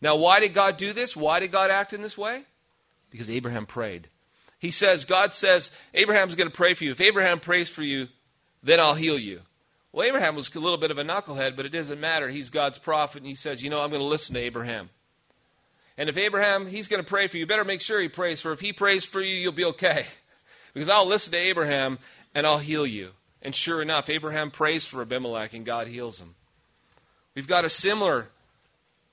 Now, 0.00 0.16
why 0.16 0.40
did 0.40 0.52
God 0.54 0.76
do 0.76 0.92
this? 0.92 1.16
Why 1.16 1.40
did 1.40 1.52
God 1.52 1.70
act 1.70 1.92
in 1.92 2.02
this 2.02 2.18
way? 2.18 2.44
Because 3.10 3.30
Abraham 3.30 3.66
prayed. 3.66 4.08
He 4.58 4.70
says, 4.70 5.04
God 5.04 5.32
says, 5.32 5.70
Abraham's 5.94 6.34
going 6.34 6.50
to 6.50 6.56
pray 6.56 6.74
for 6.74 6.84
you. 6.84 6.90
If 6.90 7.00
Abraham 7.00 7.40
prays 7.40 7.68
for 7.68 7.82
you, 7.82 8.08
then 8.62 8.78
I'll 8.78 8.94
heal 8.94 9.18
you. 9.18 9.40
Well, 9.92 10.06
Abraham 10.06 10.36
was 10.36 10.54
a 10.54 10.60
little 10.60 10.78
bit 10.78 10.90
of 10.90 10.98
a 10.98 11.04
knucklehead, 11.04 11.56
but 11.56 11.66
it 11.66 11.72
doesn't 11.72 12.00
matter. 12.00 12.28
He's 12.28 12.48
God's 12.48 12.78
prophet, 12.78 13.18
and 13.18 13.26
he 13.26 13.34
says, 13.34 13.62
You 13.62 13.70
know, 13.70 13.82
I'm 13.82 13.90
going 13.90 14.00
to 14.00 14.06
listen 14.06 14.34
to 14.34 14.40
Abraham. 14.40 14.90
And 15.98 16.08
if 16.08 16.16
Abraham, 16.16 16.66
he's 16.66 16.88
going 16.88 17.02
to 17.02 17.08
pray 17.08 17.26
for 17.26 17.36
you, 17.36 17.46
better 17.46 17.64
make 17.64 17.80
sure 17.80 18.00
he 18.00 18.08
prays 18.08 18.40
for. 18.40 18.52
If 18.52 18.60
he 18.60 18.72
prays 18.72 19.04
for 19.04 19.20
you, 19.20 19.34
you'll 19.34 19.52
be 19.52 19.66
okay. 19.66 20.06
Because 20.72 20.88
I'll 20.88 21.06
listen 21.06 21.32
to 21.32 21.38
Abraham 21.38 21.98
and 22.34 22.46
I'll 22.46 22.58
heal 22.58 22.86
you. 22.86 23.10
And 23.42 23.54
sure 23.54 23.82
enough, 23.82 24.08
Abraham 24.08 24.50
prays 24.50 24.86
for 24.86 25.02
Abimelech 25.02 25.52
and 25.52 25.66
God 25.66 25.88
heals 25.88 26.20
him. 26.20 26.34
We've 27.34 27.48
got 27.48 27.64
a 27.64 27.70
similar 27.70 28.28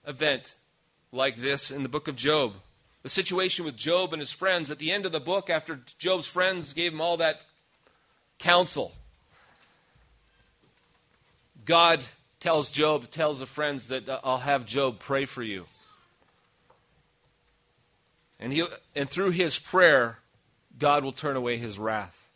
event 0.06 0.56
like 1.12 1.38
this 1.38 1.72
in 1.72 1.84
the 1.84 1.90
book 1.90 2.08
of 2.08 2.16
Job. 2.16 2.54
The 3.02 3.10
situation 3.10 3.66
with 3.66 3.78
Job 3.78 4.14
and 4.14 4.20
his 4.20 4.32
friends 4.32 4.70
at 4.70 4.78
the 4.78 4.92
end 4.92 5.06
of 5.06 5.12
the 5.12 5.20
book, 5.20 5.50
after 5.50 5.80
Job's 5.98 6.28
friends 6.28 6.74
gave 6.74 6.92
him 6.92 7.02
all 7.02 7.18
that 7.18 7.46
counsel, 8.38 8.94
God 11.66 12.04
tells 12.40 12.72
Job, 12.72 13.10
tells 13.10 13.40
the 13.40 13.46
friends 13.46 13.88
that 13.88 14.08
uh, 14.08 14.20
I'll 14.24 14.40
have 14.40 14.66
Job 14.66 15.00
pray 15.00 15.26
for 15.26 15.44
you. 15.44 15.66
And, 18.40 18.54
he, 18.54 18.66
and 18.96 19.10
through 19.10 19.32
his 19.32 19.60
prayer, 19.60 20.20
God 20.80 21.04
will 21.04 21.12
turn 21.12 21.36
away 21.36 21.58
his 21.58 21.78
wrath. 21.78 22.28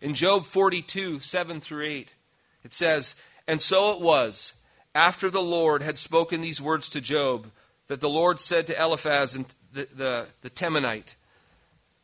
In 0.00 0.14
Job 0.14 0.44
42, 0.44 1.20
7 1.20 1.60
through 1.60 1.84
8, 1.84 2.14
it 2.62 2.72
says, 2.72 3.14
And 3.46 3.60
so 3.60 3.92
it 3.92 4.00
was, 4.00 4.54
after 4.94 5.30
the 5.30 5.40
Lord 5.40 5.82
had 5.82 5.98
spoken 5.98 6.40
these 6.40 6.60
words 6.60 6.88
to 6.90 7.00
Job, 7.00 7.50
that 7.88 8.00
the 8.00 8.08
Lord 8.08 8.40
said 8.40 8.66
to 8.66 8.80
Eliphaz 8.80 9.34
and 9.34 9.46
the, 9.72 9.88
the, 9.94 10.26
the 10.42 10.50
Temanite, 10.50 11.14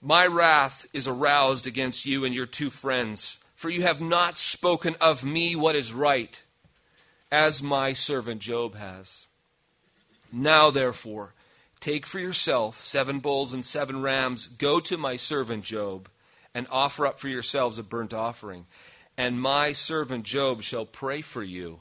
My 0.03 0.27
wrath 0.27 0.87
is 0.93 1.07
aroused 1.07 1.67
against 1.67 2.05
you 2.07 2.25
and 2.25 2.35
your 2.35 2.47
two 2.47 2.71
friends, 2.71 3.43
for 3.55 3.71
you 3.71 3.83
have 3.83 4.01
not 4.01 4.37
spoken 4.37 4.97
of 5.01 5.25
me 5.25 5.55
what 5.55 5.77
is 5.77 5.93
right, 5.93 6.43
as 7.31 7.63
my 7.63 7.93
servant 7.93 8.41
Job 8.41 8.75
has. 8.75 9.27
Now, 10.33 10.71
therefore, 10.71 11.35
Take 11.81 12.05
for 12.07 12.19
yourself 12.19 12.85
seven 12.85 13.21
bulls 13.21 13.55
and 13.55 13.65
seven 13.65 14.03
rams. 14.03 14.47
Go 14.47 14.81
to 14.81 14.99
my 14.99 15.17
servant 15.17 15.65
Job 15.65 16.09
and 16.55 16.67
offer 16.71 17.07
up 17.07 17.19
for 17.19 17.29
yourselves 17.29 17.79
a 17.79 17.83
burnt 17.83 18.13
offering. 18.13 18.67
And 19.17 19.41
my 19.41 19.73
servant 19.73 20.25
Job 20.25 20.63
shall 20.63 20.87
pray 20.87 21.23
for 21.23 21.43
you, 21.43 21.81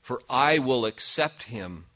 for 0.00 0.22
I 0.30 0.58
will 0.58 0.86
accept 0.86 1.44
him, 1.44 1.86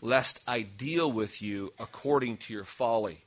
lest 0.00 0.42
I 0.46 0.62
deal 0.62 1.10
with 1.10 1.42
you 1.42 1.72
according 1.78 2.36
to 2.38 2.52
your 2.52 2.64
folly. 2.64 3.24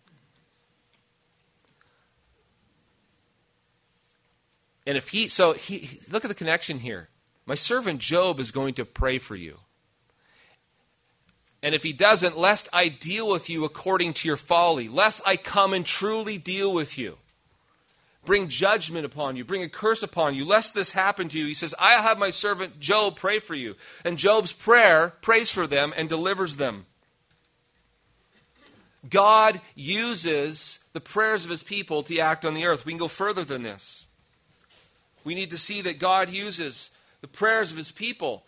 And 4.85 4.97
if 4.97 5.09
he, 5.09 5.29
so 5.29 5.53
he, 5.53 5.99
look 6.11 6.25
at 6.25 6.29
the 6.29 6.35
connection 6.35 6.79
here. 6.79 7.09
My 7.45 7.55
servant 7.55 7.99
Job 7.99 8.39
is 8.39 8.51
going 8.51 8.73
to 8.75 8.85
pray 8.85 9.17
for 9.17 9.35
you. 9.35 9.59
And 11.61 11.75
if 11.75 11.83
he 11.83 11.91
doesn't, 11.91 12.37
lest 12.37 12.69
I 12.71 12.87
deal 12.87 13.29
with 13.29 13.49
you 13.49 13.65
according 13.65 14.13
to 14.13 14.27
your 14.27 14.37
folly, 14.37 14.87
lest 14.87 15.21
I 15.25 15.35
come 15.35 15.73
and 15.73 15.85
truly 15.85 16.37
deal 16.37 16.73
with 16.73 16.97
you, 16.97 17.17
bring 18.23 18.47
judgment 18.47 19.05
upon 19.05 19.35
you, 19.35 19.43
bring 19.43 19.63
a 19.63 19.69
curse 19.69 20.01
upon 20.01 20.35
you, 20.35 20.45
lest 20.45 20.73
this 20.73 20.91
happen 20.91 21.27
to 21.29 21.39
you. 21.39 21.47
He 21.47 21.53
says, 21.53 21.75
I'll 21.77 22.01
have 22.01 22.17
my 22.17 22.29
servant 22.29 22.79
Job 22.79 23.17
pray 23.17 23.39
for 23.39 23.55
you. 23.55 23.75
And 24.05 24.17
Job's 24.17 24.53
prayer 24.53 25.13
prays 25.21 25.51
for 25.51 25.67
them 25.67 25.93
and 25.97 26.07
delivers 26.07 26.55
them. 26.55 26.85
God 29.09 29.59
uses 29.75 30.79
the 30.93 31.01
prayers 31.01 31.43
of 31.43 31.51
his 31.51 31.63
people 31.63 32.03
to 32.03 32.19
act 32.19 32.45
on 32.45 32.53
the 32.53 32.65
earth. 32.65 32.85
We 32.85 32.93
can 32.93 32.99
go 32.99 33.07
further 33.07 33.43
than 33.43 33.63
this. 33.63 34.07
We 35.23 35.35
need 35.35 35.49
to 35.51 35.57
see 35.57 35.81
that 35.81 35.99
God 35.99 36.29
uses 36.29 36.89
the 37.21 37.27
prayers 37.27 37.71
of 37.71 37.77
his 37.77 37.91
people 37.91 38.43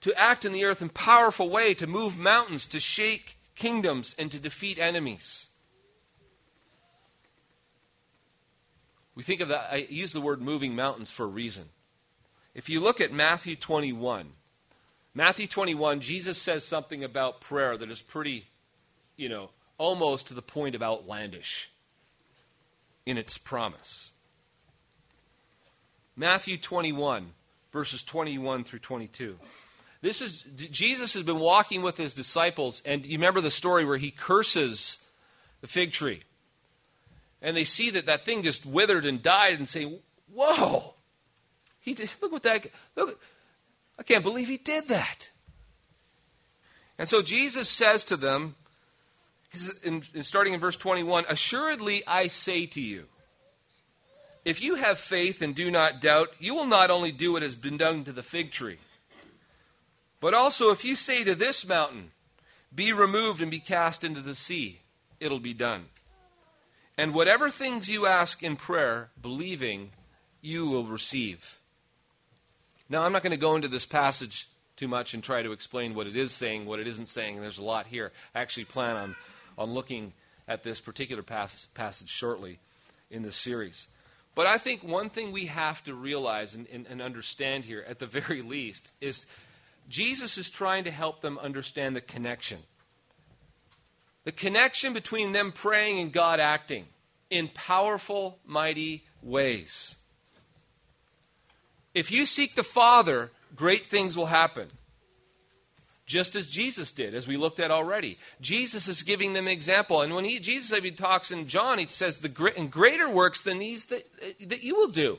to 0.00 0.14
act 0.18 0.44
in 0.44 0.52
the 0.52 0.64
earth 0.64 0.80
in 0.80 0.88
powerful 0.88 1.50
way, 1.50 1.74
to 1.74 1.86
move 1.86 2.18
mountains, 2.18 2.66
to 2.66 2.80
shake 2.80 3.36
kingdoms, 3.54 4.14
and 4.18 4.30
to 4.30 4.38
defeat 4.38 4.78
enemies. 4.78 5.48
We 9.14 9.24
think 9.24 9.40
of 9.40 9.48
that, 9.48 9.68
I 9.72 9.86
use 9.90 10.12
the 10.12 10.20
word 10.20 10.40
moving 10.40 10.76
mountains 10.76 11.10
for 11.10 11.24
a 11.24 11.28
reason. 11.28 11.64
If 12.54 12.68
you 12.68 12.80
look 12.80 13.00
at 13.00 13.12
Matthew 13.12 13.56
21, 13.56 14.30
Matthew 15.14 15.48
21, 15.48 16.00
Jesus 16.00 16.38
says 16.38 16.64
something 16.64 17.02
about 17.02 17.40
prayer 17.40 17.76
that 17.76 17.90
is 17.90 18.00
pretty, 18.00 18.46
you 19.16 19.28
know, 19.28 19.50
almost 19.76 20.28
to 20.28 20.34
the 20.34 20.42
point 20.42 20.76
of 20.76 20.82
outlandish 20.82 21.70
in 23.06 23.18
its 23.18 23.38
promise. 23.38 24.12
Matthew 26.14 26.56
21, 26.56 27.32
verses 27.72 28.04
21 28.04 28.64
through 28.64 28.80
22. 28.80 29.38
This 30.00 30.22
is 30.22 30.42
Jesus 30.70 31.14
has 31.14 31.24
been 31.24 31.40
walking 31.40 31.82
with 31.82 31.96
his 31.96 32.14
disciples, 32.14 32.82
and 32.84 33.04
you 33.04 33.18
remember 33.18 33.40
the 33.40 33.50
story 33.50 33.84
where 33.84 33.96
he 33.96 34.10
curses 34.10 35.04
the 35.60 35.66
fig 35.66 35.92
tree. 35.92 36.22
And 37.42 37.56
they 37.56 37.64
see 37.64 37.90
that 37.90 38.06
that 38.06 38.22
thing 38.22 38.42
just 38.42 38.64
withered 38.64 39.06
and 39.06 39.22
died 39.22 39.58
and 39.58 39.66
say, 39.66 39.98
Whoa! 40.32 40.94
He 41.80 41.94
did, 41.94 42.10
look 42.20 42.32
what 42.32 42.42
that 42.44 42.66
look 42.96 43.18
I 43.98 44.02
can't 44.04 44.22
believe 44.22 44.48
he 44.48 44.58
did 44.58 44.88
that. 44.88 45.30
And 46.98 47.08
so 47.08 47.22
Jesus 47.22 47.68
says 47.68 48.04
to 48.04 48.16
them, 48.16 48.54
in, 49.84 50.02
in 50.14 50.22
starting 50.22 50.54
in 50.54 50.60
verse 50.60 50.76
21, 50.76 51.24
Assuredly 51.28 52.02
I 52.06 52.28
say 52.28 52.66
to 52.66 52.80
you, 52.80 53.06
if 54.44 54.62
you 54.62 54.76
have 54.76 54.98
faith 54.98 55.42
and 55.42 55.54
do 55.54 55.70
not 55.70 56.00
doubt, 56.00 56.28
you 56.38 56.54
will 56.54 56.66
not 56.66 56.90
only 56.90 57.10
do 57.10 57.32
what 57.32 57.42
has 57.42 57.56
been 57.56 57.76
done 57.76 58.04
to 58.04 58.12
the 58.12 58.22
fig 58.22 58.52
tree 58.52 58.78
but 60.20 60.34
also, 60.34 60.70
if 60.70 60.84
you 60.84 60.96
say 60.96 61.24
to 61.24 61.34
this 61.34 61.66
mountain, 61.66 62.10
Be 62.74 62.92
removed 62.92 63.40
and 63.40 63.50
be 63.50 63.60
cast 63.60 64.04
into 64.04 64.20
the 64.20 64.34
sea, 64.34 64.80
it'll 65.20 65.38
be 65.38 65.54
done. 65.54 65.86
And 66.96 67.14
whatever 67.14 67.48
things 67.48 67.88
you 67.88 68.06
ask 68.06 68.42
in 68.42 68.56
prayer, 68.56 69.10
believing, 69.20 69.92
you 70.40 70.68
will 70.68 70.84
receive. 70.84 71.60
Now, 72.88 73.02
I'm 73.04 73.12
not 73.12 73.22
going 73.22 73.30
to 73.30 73.36
go 73.36 73.54
into 73.54 73.68
this 73.68 73.86
passage 73.86 74.48
too 74.76 74.88
much 74.88 75.14
and 75.14 75.22
try 75.22 75.42
to 75.42 75.52
explain 75.52 75.94
what 75.94 76.06
it 76.06 76.16
is 76.16 76.32
saying, 76.32 76.66
what 76.66 76.80
it 76.80 76.86
isn't 76.86 77.08
saying. 77.08 77.40
There's 77.40 77.58
a 77.58 77.64
lot 77.64 77.86
here. 77.86 78.12
I 78.34 78.40
actually 78.40 78.64
plan 78.64 78.96
on, 78.96 79.16
on 79.56 79.70
looking 79.70 80.12
at 80.46 80.62
this 80.62 80.80
particular 80.80 81.22
passage, 81.22 81.66
passage 81.74 82.08
shortly 82.08 82.58
in 83.10 83.22
this 83.22 83.36
series. 83.36 83.88
But 84.34 84.46
I 84.46 84.58
think 84.58 84.82
one 84.82 85.10
thing 85.10 85.32
we 85.32 85.46
have 85.46 85.82
to 85.84 85.94
realize 85.94 86.54
and, 86.54 86.66
and, 86.72 86.86
and 86.86 87.02
understand 87.02 87.64
here, 87.64 87.84
at 87.88 87.98
the 87.98 88.06
very 88.06 88.42
least, 88.42 88.90
is 89.00 89.26
Jesus 89.88 90.36
is 90.36 90.50
trying 90.50 90.84
to 90.84 90.90
help 90.90 91.22
them 91.22 91.38
understand 91.38 91.96
the 91.96 92.00
connection. 92.00 92.58
The 94.24 94.32
connection 94.32 94.92
between 94.92 95.32
them 95.32 95.52
praying 95.52 95.98
and 95.98 96.12
God 96.12 96.40
acting 96.40 96.84
in 97.30 97.48
powerful, 97.48 98.38
mighty 98.44 99.04
ways. 99.22 99.96
If 101.94 102.12
you 102.12 102.26
seek 102.26 102.54
the 102.54 102.62
Father, 102.62 103.30
great 103.56 103.86
things 103.86 104.16
will 104.16 104.26
happen. 104.26 104.68
just 106.08 106.34
as 106.34 106.46
Jesus 106.46 106.90
did, 106.90 107.14
as 107.14 107.28
we 107.28 107.36
looked 107.36 107.60
at 107.60 107.70
already. 107.70 108.18
Jesus 108.40 108.88
is 108.88 109.02
giving 109.02 109.34
them 109.34 109.46
example. 109.46 110.00
And 110.00 110.14
when 110.14 110.24
he, 110.24 110.40
Jesus 110.40 110.76
he 110.82 110.90
talks 110.90 111.30
in 111.30 111.46
John, 111.46 111.78
he 111.78 111.86
says, 111.86 112.20
the, 112.20 112.52
and 112.56 112.70
greater 112.70 113.10
works 113.10 113.42
than 113.42 113.58
these 113.58 113.84
that, 113.84 114.04
that 114.48 114.62
you 114.62 114.74
will 114.74 114.88
do. 114.88 115.18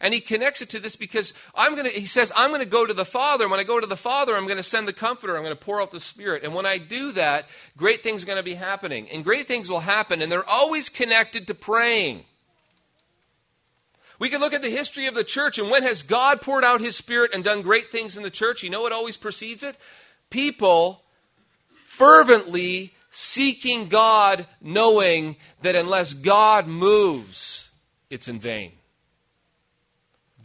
And 0.00 0.14
he 0.14 0.20
connects 0.20 0.62
it 0.62 0.68
to 0.70 0.78
this 0.78 0.94
because 0.94 1.34
I'm 1.54 1.72
going 1.74 1.86
to, 1.86 1.90
he 1.90 2.06
says, 2.06 2.30
I'm 2.36 2.50
going 2.50 2.62
to 2.62 2.68
go 2.68 2.86
to 2.86 2.94
the 2.94 3.04
Father. 3.04 3.44
And 3.44 3.50
when 3.50 3.58
I 3.58 3.64
go 3.64 3.80
to 3.80 3.86
the 3.86 3.96
Father, 3.96 4.36
I'm 4.36 4.44
going 4.44 4.58
to 4.58 4.62
send 4.62 4.86
the 4.86 4.92
Comforter. 4.92 5.36
I'm 5.36 5.42
going 5.42 5.56
to 5.56 5.64
pour 5.64 5.82
out 5.82 5.90
the 5.90 6.00
Spirit. 6.00 6.44
And 6.44 6.54
when 6.54 6.66
I 6.66 6.78
do 6.78 7.10
that, 7.12 7.46
great 7.76 8.02
things 8.02 8.22
are 8.22 8.26
going 8.26 8.36
to 8.36 8.44
be 8.44 8.54
happening. 8.54 9.08
And 9.10 9.24
great 9.24 9.46
things 9.46 9.68
will 9.68 9.80
happen. 9.80 10.22
And 10.22 10.30
they're 10.30 10.48
always 10.48 10.88
connected 10.88 11.48
to 11.48 11.54
praying. 11.54 12.24
We 14.18 14.28
can 14.28 14.40
look 14.40 14.52
at 14.52 14.62
the 14.62 14.70
history 14.70 15.06
of 15.06 15.14
the 15.14 15.22
church, 15.22 15.58
and 15.58 15.70
when 15.70 15.84
has 15.84 16.02
God 16.02 16.40
poured 16.40 16.64
out 16.64 16.80
his 16.80 16.96
Spirit 16.96 17.32
and 17.32 17.44
done 17.44 17.62
great 17.62 17.92
things 17.92 18.16
in 18.16 18.24
the 18.24 18.30
church? 18.30 18.64
You 18.64 18.70
know 18.70 18.82
what 18.82 18.92
always 18.92 19.16
precedes 19.16 19.62
it? 19.62 19.76
People 20.28 21.04
fervently 21.84 22.94
seeking 23.10 23.86
God, 23.86 24.46
knowing 24.60 25.36
that 25.62 25.76
unless 25.76 26.14
God 26.14 26.66
moves, 26.66 27.70
it's 28.10 28.28
in 28.28 28.40
vain. 28.40 28.72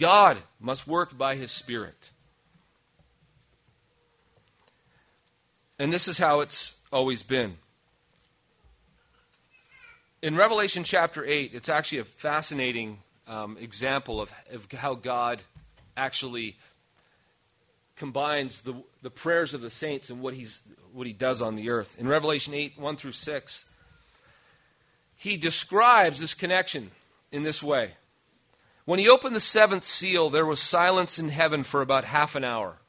God 0.04 0.38
must 0.60 0.86
work 0.86 1.18
by 1.18 1.36
his 1.36 1.50
Spirit. 1.50 2.12
And 5.80 5.94
this 5.94 6.10
is 6.10 6.18
how 6.18 6.42
it's 6.42 6.78
always 6.92 7.24
been. 7.24 7.56
In 10.22 10.36
Revelation 10.36 10.84
chapter 10.84 11.24
8, 11.24 11.52
it's 11.54 11.70
actually 11.70 12.00
a 12.00 12.04
fascinating 12.04 12.98
um, 13.30 13.56
example 13.62 14.20
of, 14.20 14.34
of 14.52 14.70
how 14.74 14.94
God 14.94 15.42
actually 15.96 16.58
combines 17.96 18.63
the, 18.63 18.76
the 19.04 19.10
prayers 19.10 19.54
of 19.54 19.62
the 19.62 19.70
saints 19.70 20.10
and 20.10 20.20
what, 20.20 20.34
he's, 20.34 20.63
what 20.92 21.08
he 21.08 21.13
does 21.13 21.42
on 21.42 21.56
the 21.56 21.70
earth. 21.70 21.98
In 21.98 22.10
Revelation 22.10 22.54
8, 22.54 22.78
1 22.78 22.96
through 22.98 23.13
6, 23.13 23.70
he 25.16 25.38
describes 25.38 26.20
this 26.20 26.34
connection 26.34 26.92
in 27.32 27.44
this 27.44 27.63
way. 27.63 27.92
When 28.86 29.00
he 29.00 29.08
opened 29.08 29.36
the 29.36 29.39
seventh 29.39 29.84
seal, 29.84 30.30
there 30.30 30.46
was 30.46 30.60
silence 30.60 31.17
in 31.17 31.30
heaven 31.30 31.63
for 31.63 31.82
about 31.82 32.04
half 32.04 32.36
an 32.36 32.43
hour. 32.43 32.80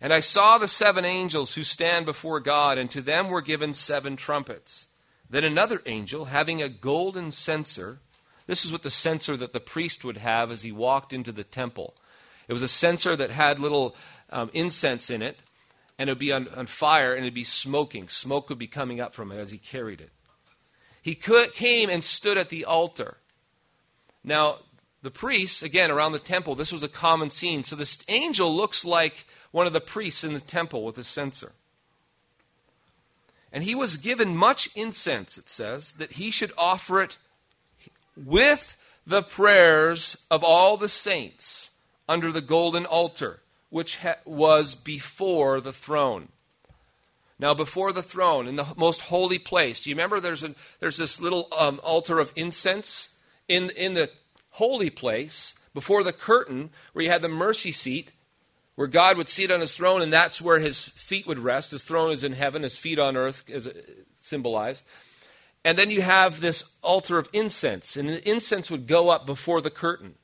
And 0.00 0.12
I 0.12 0.20
saw 0.20 0.58
the 0.58 0.68
seven 0.68 1.04
angels 1.04 1.54
who 1.54 1.62
stand 1.62 2.04
before 2.04 2.40
God, 2.40 2.76
and 2.76 2.90
to 2.90 3.00
them 3.00 3.28
were 3.28 3.40
given 3.40 3.72
seven 3.72 4.16
trumpets. 4.16 4.88
Then 5.30 5.44
another 5.44 5.80
angel, 5.86 6.26
having 6.26 6.60
a 6.60 6.68
golden 6.68 7.30
censer, 7.30 8.00
this 8.46 8.66
is 8.66 8.72
what 8.72 8.82
the 8.82 8.90
censer 8.90 9.36
that 9.38 9.54
the 9.54 9.60
priest 9.60 10.04
would 10.04 10.18
have 10.18 10.50
as 10.50 10.62
he 10.62 10.72
walked 10.72 11.14
into 11.14 11.32
the 11.32 11.44
temple. 11.44 11.94
It 12.46 12.52
was 12.52 12.60
a 12.60 12.68
censer 12.68 13.16
that 13.16 13.30
had 13.30 13.58
little 13.58 13.96
um, 14.28 14.50
incense 14.52 15.08
in 15.08 15.22
it, 15.22 15.38
and 15.98 16.10
it 16.10 16.12
would 16.12 16.18
be 16.18 16.32
on, 16.32 16.48
on 16.48 16.66
fire, 16.66 17.14
and 17.14 17.24
it 17.24 17.28
would 17.28 17.34
be 17.34 17.44
smoking. 17.44 18.08
Smoke 18.08 18.50
would 18.50 18.58
be 18.58 18.66
coming 18.66 19.00
up 19.00 19.14
from 19.14 19.32
it 19.32 19.38
as 19.38 19.52
he 19.52 19.58
carried 19.58 20.02
it. 20.02 20.10
He 21.00 21.14
could, 21.14 21.54
came 21.54 21.88
and 21.88 22.04
stood 22.04 22.36
at 22.36 22.50
the 22.50 22.66
altar. 22.66 23.16
Now, 24.24 24.56
the 25.02 25.10
priests, 25.10 25.62
again, 25.62 25.90
around 25.90 26.12
the 26.12 26.18
temple, 26.18 26.54
this 26.54 26.72
was 26.72 26.82
a 26.82 26.88
common 26.88 27.28
scene. 27.28 27.62
So 27.62 27.76
this 27.76 28.02
angel 28.08 28.54
looks 28.54 28.84
like 28.84 29.26
one 29.50 29.66
of 29.66 29.74
the 29.74 29.80
priests 29.80 30.24
in 30.24 30.32
the 30.32 30.40
temple 30.40 30.82
with 30.82 30.96
a 30.96 31.04
censer. 31.04 31.52
And 33.52 33.62
he 33.62 33.74
was 33.74 33.98
given 33.98 34.36
much 34.36 34.68
incense, 34.74 35.38
it 35.38 35.48
says, 35.48 35.92
that 35.94 36.12
he 36.12 36.30
should 36.30 36.52
offer 36.58 37.00
it 37.02 37.18
with 38.16 38.76
the 39.06 39.22
prayers 39.22 40.24
of 40.30 40.42
all 40.42 40.76
the 40.76 40.88
saints 40.88 41.70
under 42.08 42.32
the 42.32 42.40
golden 42.40 42.86
altar, 42.86 43.42
which 43.70 43.98
ha- 43.98 44.16
was 44.24 44.74
before 44.74 45.60
the 45.60 45.72
throne. 45.72 46.28
Now, 47.38 47.52
before 47.52 47.92
the 47.92 48.02
throne, 48.02 48.48
in 48.48 48.56
the 48.56 48.66
most 48.76 49.02
holy 49.02 49.38
place, 49.38 49.82
do 49.82 49.90
you 49.90 49.96
remember 49.96 50.18
there's, 50.18 50.42
a, 50.42 50.54
there's 50.80 50.96
this 50.96 51.20
little 51.20 51.48
um, 51.56 51.78
altar 51.84 52.18
of 52.18 52.32
incense 52.34 53.10
in, 53.48 53.70
in 53.70 53.94
the 53.94 54.10
holy 54.50 54.90
place 54.90 55.54
before 55.72 56.02
the 56.02 56.12
curtain 56.12 56.70
where 56.92 57.04
you 57.04 57.10
had 57.10 57.22
the 57.22 57.28
mercy 57.28 57.72
seat 57.72 58.12
where 58.76 58.86
God 58.86 59.16
would 59.16 59.28
sit 59.28 59.50
on 59.50 59.60
his 59.60 59.74
throne 59.74 60.02
and 60.02 60.12
that's 60.12 60.42
where 60.42 60.58
his 60.58 60.88
feet 60.88 61.26
would 61.26 61.38
rest. 61.38 61.70
His 61.70 61.84
throne 61.84 62.10
is 62.10 62.24
in 62.24 62.32
heaven, 62.32 62.62
his 62.62 62.76
feet 62.76 62.98
on 62.98 63.16
earth 63.16 63.44
is 63.48 63.68
symbolized. 64.16 64.84
And 65.64 65.78
then 65.78 65.90
you 65.90 66.02
have 66.02 66.40
this 66.40 66.74
altar 66.82 67.16
of 67.16 67.28
incense, 67.32 67.96
and 67.96 68.06
the 68.06 68.28
incense 68.28 68.70
would 68.70 68.86
go 68.86 69.08
up 69.08 69.24
before 69.24 69.62
the 69.62 69.70
curtain. 69.70 70.16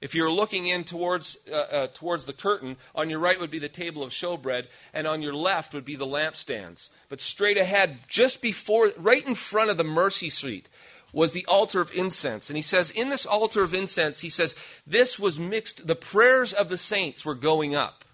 If 0.00 0.14
you're 0.14 0.32
looking 0.32 0.66
in 0.66 0.84
towards, 0.84 1.36
uh, 1.52 1.56
uh, 1.56 1.86
towards 1.92 2.24
the 2.24 2.32
curtain, 2.32 2.78
on 2.94 3.10
your 3.10 3.18
right 3.18 3.38
would 3.38 3.50
be 3.50 3.58
the 3.58 3.68
table 3.68 4.02
of 4.02 4.10
showbread, 4.10 4.68
and 4.94 5.06
on 5.06 5.20
your 5.20 5.34
left 5.34 5.74
would 5.74 5.84
be 5.84 5.96
the 5.96 6.06
lampstands. 6.06 6.88
But 7.10 7.20
straight 7.20 7.58
ahead, 7.58 7.98
just 8.08 8.40
before, 8.40 8.90
right 8.96 9.26
in 9.26 9.34
front 9.34 9.68
of 9.68 9.76
the 9.76 9.84
mercy 9.84 10.30
seat, 10.30 10.70
was 11.12 11.32
the 11.32 11.46
altar 11.46 11.80
of 11.80 11.92
incense. 11.92 12.50
And 12.50 12.56
he 12.56 12.62
says, 12.62 12.90
in 12.90 13.08
this 13.08 13.26
altar 13.26 13.62
of 13.62 13.74
incense, 13.74 14.20
he 14.20 14.30
says, 14.30 14.54
this 14.86 15.18
was 15.18 15.38
mixed, 15.38 15.86
the 15.86 15.96
prayers 15.96 16.52
of 16.52 16.68
the 16.68 16.78
saints 16.78 17.24
were 17.24 17.34
going 17.34 17.74
up. 17.74 18.04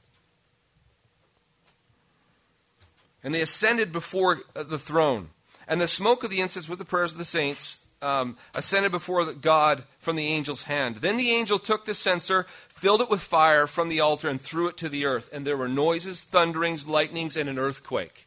And 3.23 3.35
they 3.35 3.41
ascended 3.41 3.93
before 3.93 4.41
uh, 4.55 4.63
the 4.63 4.79
throne. 4.79 5.31
And 5.67 5.81
the 5.81 5.89
smoke 5.89 6.23
of 6.23 6.31
the 6.31 6.41
incense 6.41 6.69
with 6.69 6.79
the 6.79 6.85
prayers 6.85 7.13
of 7.13 7.19
the 7.19 7.25
saints 7.25 7.87
um, 8.01 8.37
ascended 8.55 8.93
before 8.93 9.33
God 9.33 9.85
from 9.99 10.17
the 10.17 10.29
angel's 10.29 10.65
hand. 10.65 10.97
Then 10.97 11.17
the 11.17 11.31
angel 11.31 11.59
took 11.59 11.85
the 11.85 11.95
censer, 11.95 12.47
filled 12.69 13.01
it 13.01 13.11
with 13.11 13.21
fire 13.21 13.67
from 13.67 13.89
the 13.89 14.01
altar, 14.01 14.29
and 14.29 14.41
threw 14.41 14.69
it 14.69 14.77
to 14.79 14.89
the 14.89 15.07
earth. 15.07 15.29
And 15.33 15.47
there 15.47 15.57
were 15.57 15.69
noises, 15.69 16.23
thunderings, 16.23 16.87
lightnings, 16.87 17.37
and 17.37 17.49
an 17.49 17.59
earthquake. 17.59 18.26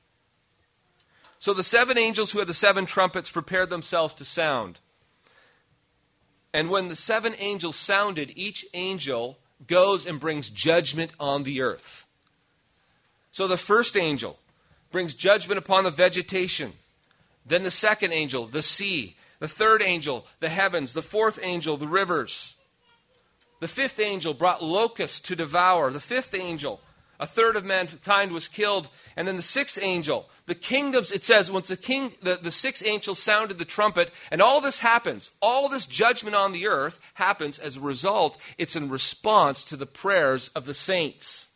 So 1.40 1.54
the 1.54 1.64
seven 1.64 1.98
angels 1.98 2.32
who 2.32 2.40
had 2.40 2.50
the 2.50 2.54
seven 2.54 2.86
trumpets 2.86 3.32
prepared 3.32 3.70
themselves 3.70 4.14
to 4.16 4.26
sound. 4.26 4.80
And 6.54 6.70
when 6.70 6.90
the 6.90 6.96
seven 6.96 7.34
angels 7.40 7.78
sounded, 7.78 8.34
each 8.36 8.66
angel 8.74 9.38
goes 9.66 10.06
and 10.06 10.20
brings 10.20 10.50
judgment 10.50 11.14
on 11.20 11.44
the 11.44 11.62
earth. 11.62 12.06
So 13.32 13.48
the 13.48 13.58
first 13.58 13.96
angel 13.96 14.40
brings 14.92 15.14
judgment 15.14 15.58
upon 15.58 15.86
the 15.86 15.92
vegetation. 15.92 16.74
Then 17.46 17.64
the 17.64 17.72
second 17.72 18.12
angel, 18.12 18.46
the 18.46 18.62
sea. 18.62 19.16
The 19.40 19.48
third 19.48 19.82
angel, 19.82 20.28
the 20.42 20.50
heavens. 20.50 20.94
The 20.94 21.02
fourth 21.02 21.40
angel, 21.42 21.78
the 21.78 21.88
rivers. 21.88 22.56
The 23.62 23.68
fifth 23.68 24.00
angel 24.00 24.34
brought 24.34 24.64
locusts 24.64 25.22
to 25.22 25.36
devour. 25.36 25.92
The 25.92 26.00
fifth 26.00 26.34
angel, 26.34 26.82
a 27.20 27.28
third 27.28 27.56
of 27.56 27.66
mankind 27.66 28.32
was 28.32 28.48
killed. 28.48 28.88
And 29.16 29.28
then 29.28 29.36
the 29.36 29.42
sixth 29.42 29.82
angel, 29.82 30.30
the 30.46 30.56
kingdoms, 30.56 31.12
it 31.12 31.24
says, 31.24 31.52
once 31.52 31.68
the 31.68 31.78
king, 31.78 32.14
the, 32.22 32.40
the 32.42 32.52
sixth 32.52 32.86
angel 32.86 33.16
sounded 33.16 33.60
the 33.60 33.66
trumpet, 33.66 34.12
and 34.32 34.42
all 34.42 34.62
this 34.62 34.80
happens, 34.80 35.32
all 35.42 35.68
this 35.68 35.86
judgment 35.86 36.36
on 36.36 36.54
the 36.54 36.68
earth 36.68 37.02
happens 37.16 37.60
as 37.60 37.78
a 37.78 37.82
result, 37.82 38.38
it's 38.58 38.76
in 38.76 38.90
response 38.90 39.64
to 39.66 39.76
the 39.76 39.86
prayers 39.86 40.48
of 40.50 40.66
the 40.66 40.74
saints 40.74 41.50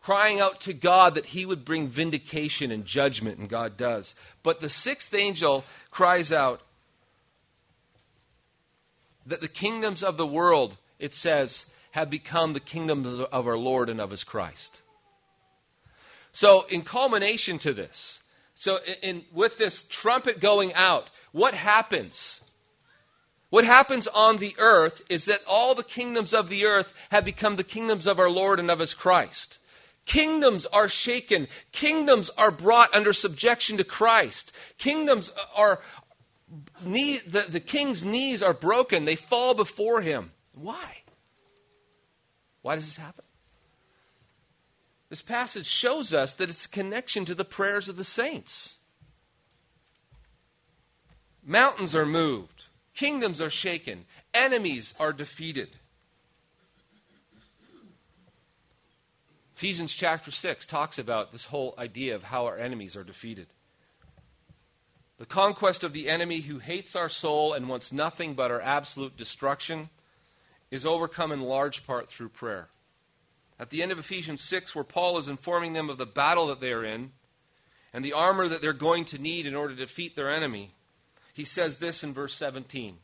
crying 0.00 0.40
out 0.40 0.60
to 0.62 0.72
God 0.72 1.14
that 1.14 1.26
he 1.26 1.46
would 1.46 1.64
bring 1.64 1.86
vindication 1.86 2.72
and 2.72 2.84
judgment, 2.84 3.38
and 3.38 3.48
God 3.48 3.76
does. 3.76 4.14
But 4.42 4.60
the 4.60 4.68
sixth 4.68 5.14
angel 5.14 5.64
cries 5.90 6.32
out 6.32 6.62
that 9.26 9.40
the 9.40 9.48
kingdoms 9.48 10.02
of 10.02 10.16
the 10.16 10.26
world, 10.26 10.76
it 10.98 11.14
says, 11.14 11.66
have 11.92 12.10
become 12.10 12.52
the 12.52 12.60
kingdoms 12.60 13.06
of 13.20 13.46
our 13.46 13.56
Lord 13.56 13.88
and 13.88 14.00
of 14.00 14.10
his 14.10 14.24
Christ. 14.24 14.82
So, 16.32 16.64
in 16.68 16.82
culmination 16.82 17.58
to 17.58 17.72
this, 17.72 18.22
so 18.54 18.78
in, 18.86 18.94
in, 19.02 19.24
with 19.32 19.58
this 19.58 19.84
trumpet 19.84 20.40
going 20.40 20.72
out, 20.74 21.10
what 21.32 21.54
happens? 21.54 22.40
What 23.50 23.64
happens 23.64 24.06
on 24.06 24.38
the 24.38 24.54
earth 24.58 25.02
is 25.08 25.24
that 25.24 25.40
all 25.48 25.74
the 25.74 25.82
kingdoms 25.82 26.32
of 26.32 26.48
the 26.48 26.64
earth 26.64 26.94
have 27.10 27.24
become 27.24 27.56
the 27.56 27.64
kingdoms 27.64 28.06
of 28.06 28.20
our 28.20 28.30
Lord 28.30 28.60
and 28.60 28.70
of 28.70 28.78
his 28.78 28.94
Christ. 28.94 29.58
Kingdoms 30.06 30.66
are 30.66 30.88
shaken. 30.88 31.48
Kingdoms 31.72 32.30
are 32.30 32.50
brought 32.50 32.94
under 32.94 33.12
subjection 33.12 33.76
to 33.76 33.84
Christ. 33.84 34.56
Kingdoms 34.78 35.32
are, 35.54 35.80
knee, 36.84 37.18
the, 37.18 37.42
the 37.42 37.60
king's 37.60 38.04
knees 38.04 38.42
are 38.42 38.54
broken. 38.54 39.04
They 39.04 39.16
fall 39.16 39.54
before 39.54 40.00
him. 40.00 40.30
Why? 40.54 40.99
Why 42.62 42.74
does 42.74 42.86
this 42.86 42.96
happen? 42.96 43.24
This 45.08 45.22
passage 45.22 45.66
shows 45.66 46.14
us 46.14 46.34
that 46.34 46.48
it's 46.48 46.66
a 46.66 46.70
connection 46.70 47.24
to 47.24 47.34
the 47.34 47.44
prayers 47.44 47.88
of 47.88 47.96
the 47.96 48.04
saints. 48.04 48.78
Mountains 51.44 51.96
are 51.96 52.06
moved, 52.06 52.66
kingdoms 52.94 53.40
are 53.40 53.50
shaken, 53.50 54.04
enemies 54.32 54.94
are 55.00 55.12
defeated. 55.12 55.70
Ephesians 59.56 59.92
chapter 59.92 60.30
6 60.30 60.64
talks 60.66 60.98
about 60.98 61.32
this 61.32 61.46
whole 61.46 61.74
idea 61.76 62.14
of 62.14 62.24
how 62.24 62.46
our 62.46 62.56
enemies 62.56 62.96
are 62.96 63.04
defeated. 63.04 63.48
The 65.18 65.26
conquest 65.26 65.84
of 65.84 65.92
the 65.92 66.08
enemy 66.08 66.40
who 66.40 66.60
hates 66.60 66.96
our 66.96 67.10
soul 67.10 67.52
and 67.52 67.68
wants 67.68 67.92
nothing 67.92 68.32
but 68.32 68.50
our 68.50 68.60
absolute 68.60 69.16
destruction 69.18 69.90
is 70.70 70.86
overcome 70.86 71.32
in 71.32 71.40
large 71.40 71.86
part 71.86 72.08
through 72.08 72.28
prayer. 72.28 72.68
At 73.58 73.70
the 73.70 73.82
end 73.82 73.92
of 73.92 73.98
Ephesians 73.98 74.40
6, 74.40 74.74
where 74.74 74.84
Paul 74.84 75.18
is 75.18 75.28
informing 75.28 75.74
them 75.74 75.90
of 75.90 75.98
the 75.98 76.06
battle 76.06 76.46
that 76.46 76.60
they 76.60 76.72
are 76.72 76.84
in 76.84 77.10
and 77.92 78.04
the 78.04 78.12
armor 78.12 78.48
that 78.48 78.62
they're 78.62 78.72
going 78.72 79.04
to 79.06 79.20
need 79.20 79.46
in 79.46 79.54
order 79.54 79.74
to 79.74 79.80
defeat 79.80 80.16
their 80.16 80.30
enemy, 80.30 80.70
he 81.34 81.44
says 81.44 81.78
this 81.78 82.02
in 82.02 82.14
verse 82.14 82.34
17 82.34 82.96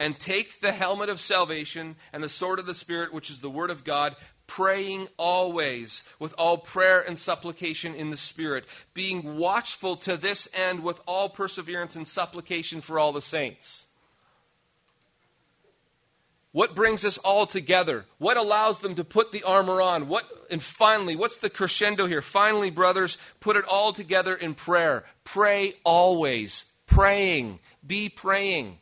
And 0.00 0.18
take 0.18 0.60
the 0.60 0.72
helmet 0.72 1.08
of 1.08 1.20
salvation 1.20 1.96
and 2.12 2.22
the 2.22 2.28
sword 2.28 2.58
of 2.58 2.66
the 2.66 2.74
Spirit, 2.74 3.12
which 3.12 3.28
is 3.28 3.40
the 3.40 3.50
word 3.50 3.70
of 3.70 3.84
God, 3.84 4.16
praying 4.46 5.08
always 5.18 6.08
with 6.18 6.32
all 6.38 6.56
prayer 6.56 7.00
and 7.06 7.18
supplication 7.18 7.94
in 7.94 8.10
the 8.10 8.16
Spirit, 8.16 8.64
being 8.94 9.36
watchful 9.36 9.96
to 9.96 10.16
this 10.16 10.48
end 10.54 10.82
with 10.82 11.00
all 11.06 11.28
perseverance 11.28 11.94
and 11.94 12.08
supplication 12.08 12.80
for 12.80 12.98
all 12.98 13.12
the 13.12 13.20
saints. 13.20 13.87
What 16.58 16.74
brings 16.74 17.04
us 17.04 17.18
all 17.18 17.46
together? 17.46 18.04
What 18.18 18.36
allows 18.36 18.80
them 18.80 18.96
to 18.96 19.04
put 19.04 19.30
the 19.30 19.44
armor 19.44 19.80
on? 19.80 20.08
What 20.08 20.24
and 20.50 20.60
finally, 20.60 21.14
what's 21.14 21.36
the 21.36 21.50
crescendo 21.50 22.06
here? 22.06 22.20
Finally, 22.20 22.70
brothers, 22.70 23.16
put 23.38 23.54
it 23.54 23.64
all 23.64 23.92
together 23.92 24.34
in 24.34 24.54
prayer. 24.54 25.04
Pray 25.22 25.74
always. 25.84 26.64
Praying. 26.84 27.60
Be 27.86 28.08
praying. 28.08 28.78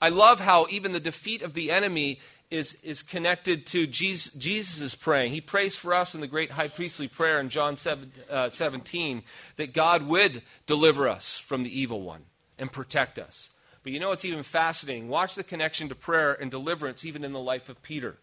I 0.00 0.08
love 0.08 0.40
how 0.40 0.66
even 0.70 0.92
the 0.92 0.98
defeat 0.98 1.42
of 1.42 1.54
the 1.54 1.70
enemy 1.70 2.18
is, 2.50 2.76
is 2.82 3.04
connected 3.04 3.64
to 3.66 3.86
Jesus' 3.86 4.34
Jesus' 4.34 4.96
praying. 4.96 5.30
He 5.30 5.40
prays 5.40 5.76
for 5.76 5.94
us 5.94 6.16
in 6.16 6.20
the 6.20 6.26
great 6.26 6.50
high 6.50 6.66
priestly 6.66 7.06
prayer 7.06 7.38
in 7.38 7.48
John 7.48 7.76
7, 7.76 8.10
uh, 8.28 8.50
17 8.50 9.22
that 9.54 9.72
God 9.72 10.08
would 10.08 10.42
deliver 10.66 11.06
us 11.06 11.38
from 11.38 11.62
the 11.62 11.80
evil 11.80 12.02
one 12.02 12.24
and 12.58 12.72
protect 12.72 13.20
us. 13.20 13.51
But 13.82 13.92
you 13.92 14.00
know 14.00 14.10
what's 14.10 14.24
even 14.24 14.42
fascinating? 14.42 15.08
Watch 15.08 15.34
the 15.34 15.42
connection 15.42 15.88
to 15.88 15.94
prayer 15.94 16.32
and 16.32 16.50
deliverance 16.50 17.04
even 17.04 17.24
in 17.24 17.32
the 17.32 17.40
life 17.40 17.68
of 17.68 17.82
Peter. 17.82 18.16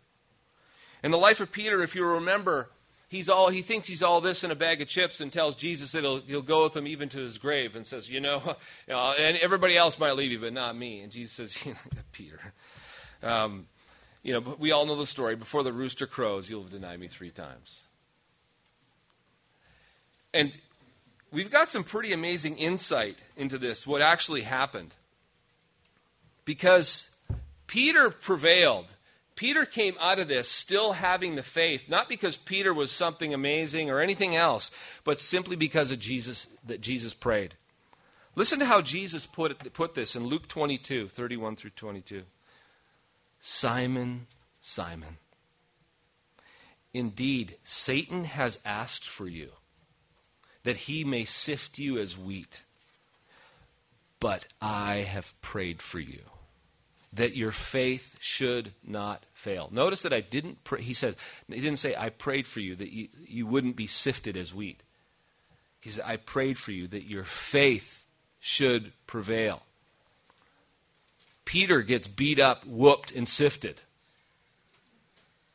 In 1.03 1.11
the 1.11 1.17
life 1.17 1.39
of 1.39 1.51
Peter, 1.51 1.81
if 1.83 1.95
you 1.95 2.05
remember, 2.05 2.69
he's 3.09 3.27
all 3.29 3.49
he 3.49 3.61
thinks 3.61 3.87
he's 3.87 4.03
all 4.03 4.21
this 4.21 4.43
in 4.43 4.51
a 4.51 4.55
bag 4.55 4.81
of 4.81 4.87
chips 4.87 5.19
and 5.19 5.31
tells 5.31 5.55
Jesus 5.55 5.91
that 5.91 6.03
he'll, 6.03 6.21
he'll 6.21 6.41
go 6.41 6.63
with 6.63 6.75
him 6.75 6.87
even 6.87 7.09
to 7.09 7.19
his 7.19 7.37
grave 7.37 7.75
and 7.75 7.85
says, 7.85 8.09
you 8.09 8.21
know, 8.21 8.41
you 8.87 8.93
know, 8.93 9.13
and 9.17 9.37
everybody 9.37 9.75
else 9.75 9.99
might 9.99 10.15
leave 10.15 10.31
you, 10.31 10.39
but 10.39 10.53
not 10.53 10.77
me. 10.77 11.01
And 11.01 11.11
Jesus 11.11 11.33
says, 11.33 11.65
you 11.65 11.73
know, 11.73 12.01
Peter. 12.11 12.39
Um, 13.21 13.67
you 14.23 14.33
know, 14.33 14.55
we 14.59 14.71
all 14.71 14.85
know 14.85 14.95
the 14.95 15.05
story. 15.05 15.35
Before 15.35 15.63
the 15.63 15.73
rooster 15.73 16.05
crows, 16.05 16.49
you'll 16.49 16.63
deny 16.63 16.97
me 16.97 17.07
three 17.07 17.31
times. 17.31 17.81
And 20.33 20.55
we've 21.31 21.49
got 21.49 21.69
some 21.69 21.83
pretty 21.83 22.13
amazing 22.13 22.57
insight 22.57 23.17
into 23.37 23.57
this, 23.57 23.87
what 23.87 24.01
actually 24.01 24.41
happened. 24.41 24.93
Because 26.49 27.11
Peter 27.67 28.09
prevailed. 28.09 28.95
Peter 29.35 29.65
came 29.65 29.93
out 29.99 30.17
of 30.17 30.27
this 30.27 30.49
still 30.49 30.93
having 30.93 31.35
the 31.35 31.43
faith, 31.43 31.87
not 31.87 32.09
because 32.09 32.37
Peter 32.37 32.73
was 32.73 32.91
something 32.91 33.35
amazing 33.35 33.91
or 33.91 33.99
anything 33.99 34.35
else, 34.35 34.71
but 35.03 35.19
simply 35.19 35.55
because 35.55 35.91
of 35.91 35.99
Jesus, 35.99 36.47
that 36.65 36.81
Jesus 36.81 37.13
prayed. 37.13 37.53
Listen 38.35 38.57
to 38.57 38.65
how 38.65 38.81
Jesus 38.81 39.27
put, 39.27 39.51
it, 39.51 39.73
put 39.73 39.93
this 39.93 40.15
in 40.15 40.25
Luke 40.25 40.47
22, 40.47 41.09
31 41.09 41.55
through 41.55 41.69
22. 41.69 42.23
Simon, 43.39 44.25
Simon. 44.59 45.17
Indeed, 46.95 47.57
Satan 47.63 48.23
has 48.23 48.57
asked 48.65 49.07
for 49.07 49.27
you 49.27 49.51
that 50.63 50.77
he 50.77 51.03
may 51.03 51.25
sift 51.25 51.77
you 51.77 51.99
as 51.99 52.17
wheat. 52.17 52.63
But 54.19 54.47
I 54.59 55.05
have 55.07 55.39
prayed 55.41 55.83
for 55.83 55.99
you 55.99 56.23
that 57.13 57.35
your 57.35 57.51
faith 57.51 58.15
should 58.19 58.71
not 58.83 59.25
fail. 59.33 59.69
Notice 59.71 60.03
that 60.03 60.13
I 60.13 60.21
didn't 60.21 60.63
pray, 60.63 60.81
he 60.81 60.93
said, 60.93 61.15
he 61.47 61.59
didn't 61.59 61.79
say, 61.79 61.95
I 61.95 62.09
prayed 62.09 62.45
for 62.45 62.59
you 62.59 62.75
that 62.75 62.91
you, 62.91 63.07
you 63.27 63.47
wouldn't 63.47 63.75
be 63.75 63.87
sifted 63.87 64.37
as 64.37 64.53
wheat. 64.53 64.81
He 65.81 65.89
said, 65.89 66.05
I 66.05 66.17
prayed 66.17 66.57
for 66.57 66.71
you 66.71 66.87
that 66.87 67.05
your 67.05 67.23
faith 67.23 68.05
should 68.39 68.91
prevail. 69.07 69.63
Peter 71.45 71.81
gets 71.81 72.07
beat 72.07 72.39
up, 72.39 72.65
whooped, 72.65 73.11
and 73.11 73.27
sifted. 73.27 73.81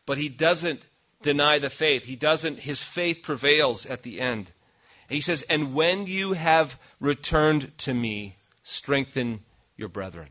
But 0.07 0.19
he 0.19 0.29
doesn't 0.29 0.83
deny 1.23 1.59
the 1.59 1.71
faith. 1.71 2.05
He 2.05 2.17
doesn't, 2.17 2.61
his 2.61 2.83
faith 2.83 3.23
prevails 3.23 3.87
at 3.87 4.03
the 4.03 4.21
end. 4.21 4.51
he 5.09 5.21
says, 5.21 5.43
And 5.43 5.73
when 5.73 6.07
you 6.07 6.33
have 6.33 6.79
returned 7.01 7.77
to 7.79 7.95
me, 7.95 8.37
strengthen 8.65 9.41
your 9.77 9.89
brethren. 9.89 10.31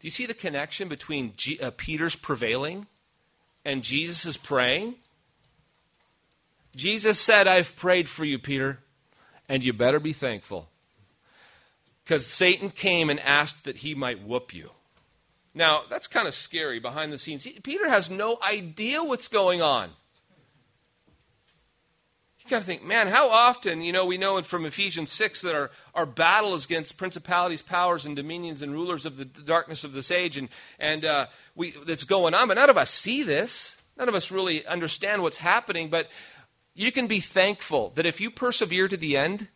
Do 0.00 0.06
you 0.06 0.10
see 0.10 0.26
the 0.26 0.34
connection 0.34 0.88
between 0.88 1.34
G- 1.36 1.60
uh, 1.60 1.72
Peter's 1.76 2.16
prevailing 2.16 2.86
and 3.64 3.82
Jesus' 3.82 4.38
praying? 4.38 4.96
Jesus 6.74 7.18
said, 7.18 7.46
I've 7.46 7.76
prayed 7.76 8.08
for 8.08 8.24
you, 8.24 8.38
Peter, 8.38 8.78
and 9.48 9.62
you 9.62 9.72
better 9.72 10.00
be 10.00 10.12
thankful 10.12 10.70
because 12.02 12.26
Satan 12.26 12.70
came 12.70 13.10
and 13.10 13.20
asked 13.20 13.64
that 13.64 13.78
he 13.78 13.94
might 13.94 14.22
whoop 14.22 14.54
you. 14.54 14.70
Now, 15.54 15.82
that's 15.90 16.06
kind 16.06 16.26
of 16.26 16.34
scary 16.34 16.80
behind 16.80 17.12
the 17.12 17.18
scenes. 17.18 17.46
Peter 17.62 17.88
has 17.88 18.08
no 18.08 18.38
idea 18.42 19.02
what's 19.02 19.28
going 19.28 19.60
on. 19.60 19.90
You 22.44 22.50
got 22.50 22.60
to 22.60 22.64
think, 22.64 22.82
man, 22.82 23.08
how 23.08 23.28
often, 23.28 23.82
you 23.82 23.92
know, 23.92 24.06
we 24.06 24.16
know 24.16 24.40
from 24.42 24.64
Ephesians 24.64 25.12
6 25.12 25.42
that 25.42 25.54
our, 25.54 25.70
our 25.94 26.06
battle 26.06 26.54
is 26.54 26.64
against 26.64 26.96
principalities, 26.96 27.60
powers, 27.60 28.06
and 28.06 28.16
dominions 28.16 28.62
and 28.62 28.72
rulers 28.72 29.04
of 29.04 29.18
the 29.18 29.26
darkness 29.26 29.84
of 29.84 29.92
this 29.92 30.10
age, 30.10 30.38
and, 30.38 30.48
and 30.78 31.04
uh, 31.04 31.26
we, 31.54 31.72
that's 31.86 32.04
going 32.04 32.32
on, 32.32 32.48
but 32.48 32.54
none 32.54 32.70
of 32.70 32.78
us 32.78 32.90
see 32.90 33.22
this. 33.22 33.76
None 33.98 34.08
of 34.08 34.14
us 34.14 34.30
really 34.30 34.66
understand 34.66 35.22
what's 35.22 35.36
happening, 35.36 35.90
but 35.90 36.10
you 36.74 36.90
can 36.90 37.06
be 37.06 37.20
thankful 37.20 37.90
that 37.96 38.06
if 38.06 38.20
you 38.20 38.30
persevere 38.30 38.88
to 38.88 38.96
the 38.96 39.18
end, 39.18 39.48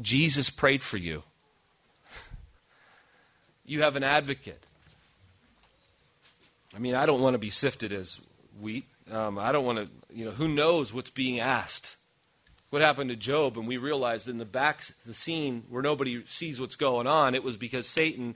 Jesus 0.00 0.50
prayed 0.50 0.82
for 0.82 0.96
you. 0.96 1.22
You 3.68 3.82
have 3.82 3.96
an 3.96 4.04
advocate. 4.04 4.62
I 6.72 6.78
mean, 6.78 6.94
I 6.94 7.04
don't 7.04 7.20
want 7.20 7.34
to 7.34 7.38
be 7.38 7.50
sifted 7.50 7.92
as 7.92 8.20
wheat. 8.60 8.84
Um, 9.10 9.38
I 9.38 9.52
don't 9.52 9.64
want 9.64 9.78
to, 9.78 9.88
you 10.14 10.24
know, 10.24 10.32
who 10.32 10.48
knows 10.48 10.92
what's 10.92 11.10
being 11.10 11.38
asked? 11.38 11.96
What 12.70 12.82
happened 12.82 13.10
to 13.10 13.16
Job? 13.16 13.56
And 13.56 13.68
we 13.68 13.76
realized 13.76 14.28
in 14.28 14.38
the 14.38 14.44
back, 14.44 14.82
the 15.06 15.14
scene 15.14 15.64
where 15.68 15.82
nobody 15.82 16.24
sees 16.26 16.60
what's 16.60 16.74
going 16.74 17.06
on, 17.06 17.34
it 17.34 17.44
was 17.44 17.56
because 17.56 17.86
Satan, 17.86 18.34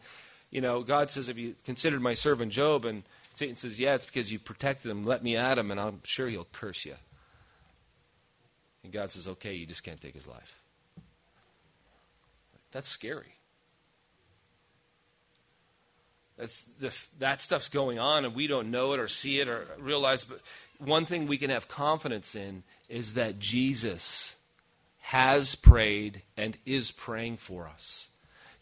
you 0.50 0.60
know, 0.60 0.82
God 0.82 1.10
says, 1.10 1.26
Have 1.26 1.38
you 1.38 1.54
considered 1.64 2.00
my 2.00 2.14
servant 2.14 2.52
Job? 2.52 2.84
And 2.84 3.02
Satan 3.34 3.56
says, 3.56 3.80
Yeah, 3.80 3.94
it's 3.94 4.06
because 4.06 4.32
you 4.32 4.38
protected 4.38 4.90
him. 4.90 5.04
Let 5.04 5.24
me 5.24 5.36
at 5.36 5.58
him, 5.58 5.70
and 5.70 5.80
I'm 5.80 6.00
sure 6.04 6.28
he'll 6.28 6.46
curse 6.52 6.84
you. 6.86 6.94
And 8.84 8.92
God 8.92 9.10
says, 9.10 9.26
Okay, 9.26 9.54
you 9.54 9.66
just 9.66 9.82
can't 9.82 10.00
take 10.00 10.14
his 10.14 10.28
life. 10.28 10.62
That's 12.70 12.88
scary. 12.88 13.39
That's 16.40 16.62
the, 16.62 16.98
that 17.18 17.42
stuff's 17.42 17.68
going 17.68 17.98
on, 17.98 18.24
and 18.24 18.34
we 18.34 18.46
don't 18.46 18.70
know 18.70 18.94
it 18.94 19.00
or 19.00 19.08
see 19.08 19.40
it 19.40 19.48
or 19.48 19.66
realize. 19.78 20.24
But 20.24 20.40
one 20.78 21.04
thing 21.04 21.26
we 21.26 21.36
can 21.36 21.50
have 21.50 21.68
confidence 21.68 22.34
in 22.34 22.62
is 22.88 23.12
that 23.14 23.38
Jesus 23.38 24.36
has 25.00 25.54
prayed 25.54 26.22
and 26.38 26.56
is 26.64 26.90
praying 26.90 27.36
for 27.36 27.68
us. 27.68 28.08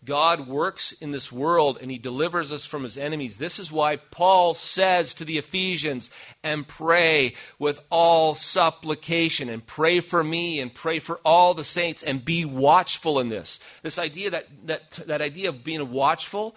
God 0.05 0.47
works 0.47 0.93
in 0.93 1.11
this 1.11 1.33
world 1.33 1.77
and 1.81 1.91
he 1.91 1.99
delivers 1.99 2.53
us 2.53 2.65
from 2.65 2.85
his 2.85 2.97
enemies. 2.97 3.37
This 3.37 3.59
is 3.59 3.73
why 3.73 3.97
Paul 3.97 4.55
says 4.55 5.13
to 5.15 5.25
the 5.25 5.39
Ephesians, 5.39 6.09
and 6.43 6.67
pray 6.67 7.35
with 7.59 7.81
all 7.91 8.35
supplication, 8.35 9.49
and 9.49 9.67
pray 9.67 10.01
for 10.01 10.23
me, 10.23 10.61
and 10.61 10.73
pray 10.73 10.99
for 10.99 11.19
all 11.25 11.53
the 11.55 11.65
saints, 11.65 12.03
and 12.03 12.25
be 12.25 12.45
watchful 12.45 13.19
in 13.19 13.29
this. 13.29 13.59
This 13.83 13.99
idea 13.99 14.31
that, 14.31 14.47
that, 14.67 14.91
that 15.07 15.21
idea 15.21 15.49
of 15.49 15.65
being 15.65 15.91
watchful 15.91 16.57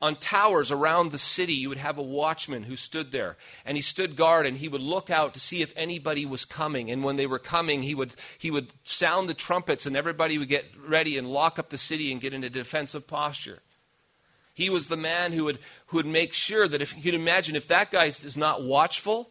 on 0.00 0.14
towers 0.14 0.70
around 0.70 1.10
the 1.10 1.18
city, 1.18 1.54
you 1.54 1.68
would 1.68 1.78
have 1.78 1.98
a 1.98 2.02
watchman 2.02 2.62
who 2.62 2.76
stood 2.76 3.10
there. 3.10 3.36
And 3.64 3.76
he 3.76 3.82
stood 3.82 4.14
guard 4.14 4.46
and 4.46 4.56
he 4.56 4.68
would 4.68 4.80
look 4.80 5.10
out 5.10 5.34
to 5.34 5.40
see 5.40 5.60
if 5.60 5.72
anybody 5.76 6.24
was 6.24 6.44
coming. 6.44 6.90
And 6.90 7.02
when 7.02 7.16
they 7.16 7.26
were 7.26 7.40
coming, 7.40 7.82
he 7.82 7.94
would, 7.94 8.14
he 8.38 8.50
would 8.50 8.72
sound 8.84 9.28
the 9.28 9.34
trumpets 9.34 9.86
and 9.86 9.96
everybody 9.96 10.38
would 10.38 10.48
get 10.48 10.66
ready 10.86 11.18
and 11.18 11.28
lock 11.28 11.58
up 11.58 11.70
the 11.70 11.78
city 11.78 12.12
and 12.12 12.20
get 12.20 12.32
into 12.32 12.48
defensive 12.48 13.08
posture. 13.08 13.58
He 14.54 14.70
was 14.70 14.86
the 14.86 14.96
man 14.96 15.32
who 15.32 15.44
would, 15.44 15.58
who 15.86 15.96
would 15.96 16.06
make 16.06 16.32
sure 16.32 16.68
that 16.68 16.80
if 16.80 16.96
you 16.96 17.02
could 17.02 17.14
imagine 17.14 17.56
if 17.56 17.68
that 17.68 17.90
guy 17.90 18.06
is 18.06 18.36
not 18.36 18.62
watchful, 18.62 19.30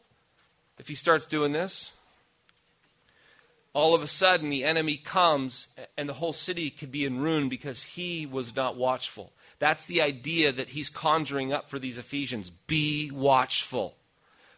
if 0.79 0.87
he 0.87 0.95
starts 0.95 1.25
doing 1.25 1.53
this, 1.53 1.93
all 3.73 3.93
of 3.93 4.01
a 4.01 4.07
sudden 4.07 4.49
the 4.49 4.63
enemy 4.63 4.97
comes 4.97 5.67
and 5.97 6.09
the 6.09 6.13
whole 6.13 6.33
city 6.33 6.69
could 6.69 6.91
be 6.91 7.05
in 7.05 7.19
ruin 7.19 7.47
because 7.47 7.83
he 7.83 8.25
was 8.25 8.55
not 8.55 8.75
watchful. 8.75 9.31
That's 9.59 9.85
the 9.85 10.01
idea 10.01 10.51
that 10.51 10.69
he's 10.69 10.89
conjuring 10.89 11.51
up 11.51 11.69
for 11.69 11.79
these 11.79 11.97
Ephesians. 11.97 12.49
Be 12.49 13.09
watchful. 13.11 13.97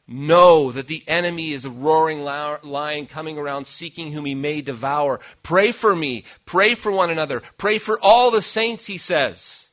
Know 0.07 0.71
that 0.71 0.87
the 0.87 1.03
enemy 1.07 1.51
is 1.51 1.65
a 1.65 1.69
roaring 1.69 2.23
lion 2.23 3.05
coming 3.05 3.37
around 3.37 3.65
seeking 3.65 4.11
whom 4.11 4.25
he 4.25 4.33
may 4.35 4.61
devour. 4.61 5.19
Pray 5.43 5.71
for 5.71 5.95
me. 5.95 6.23
Pray 6.45 6.73
for 6.73 6.91
one 6.91 7.11
another. 7.11 7.41
Pray 7.57 7.77
for 7.77 7.99
all 8.01 8.31
the 8.31 8.41
saints, 8.41 8.87
he 8.87 8.97
says. 8.97 9.67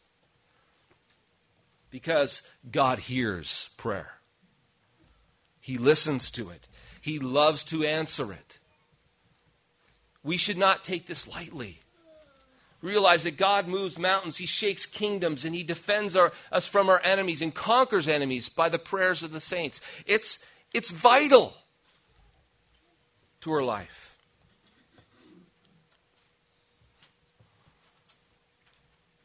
Because 1.91 2.43
God 2.71 2.99
hears 2.99 3.71
prayer. 3.79 4.17
He 5.59 5.79
listens 5.79 6.31
to 6.33 6.51
it, 6.51 6.69
He 7.01 7.19
loves 7.19 7.65
to 7.65 7.83
answer 7.85 8.33
it. 8.33 8.59
We 10.23 10.37
should 10.37 10.59
not 10.59 10.85
take 10.85 11.07
this 11.07 11.27
lightly. 11.27 11.81
Realize 12.87 13.25
that 13.25 13.37
God 13.37 13.67
moves 13.67 13.99
mountains, 13.99 14.37
He 14.37 14.47
shakes 14.47 14.87
kingdoms, 14.87 15.45
and 15.45 15.57
He 15.57 15.65
defends 15.65 16.15
our, 16.15 16.33
us 16.53 16.69
from 16.69 16.89
our 16.89 17.01
enemies 17.03 17.43
and 17.43 17.53
conquers 17.53 18.07
enemies 18.07 18.49
by 18.49 18.69
the 18.69 18.79
prayers 18.79 19.25
of 19.25 19.33
the 19.33 19.41
saints. 19.41 19.81
It's, 20.07 20.47
it's 20.73 20.91
vital 20.91 21.55
to 23.41 23.51
our 23.51 23.65
life. 23.65 24.17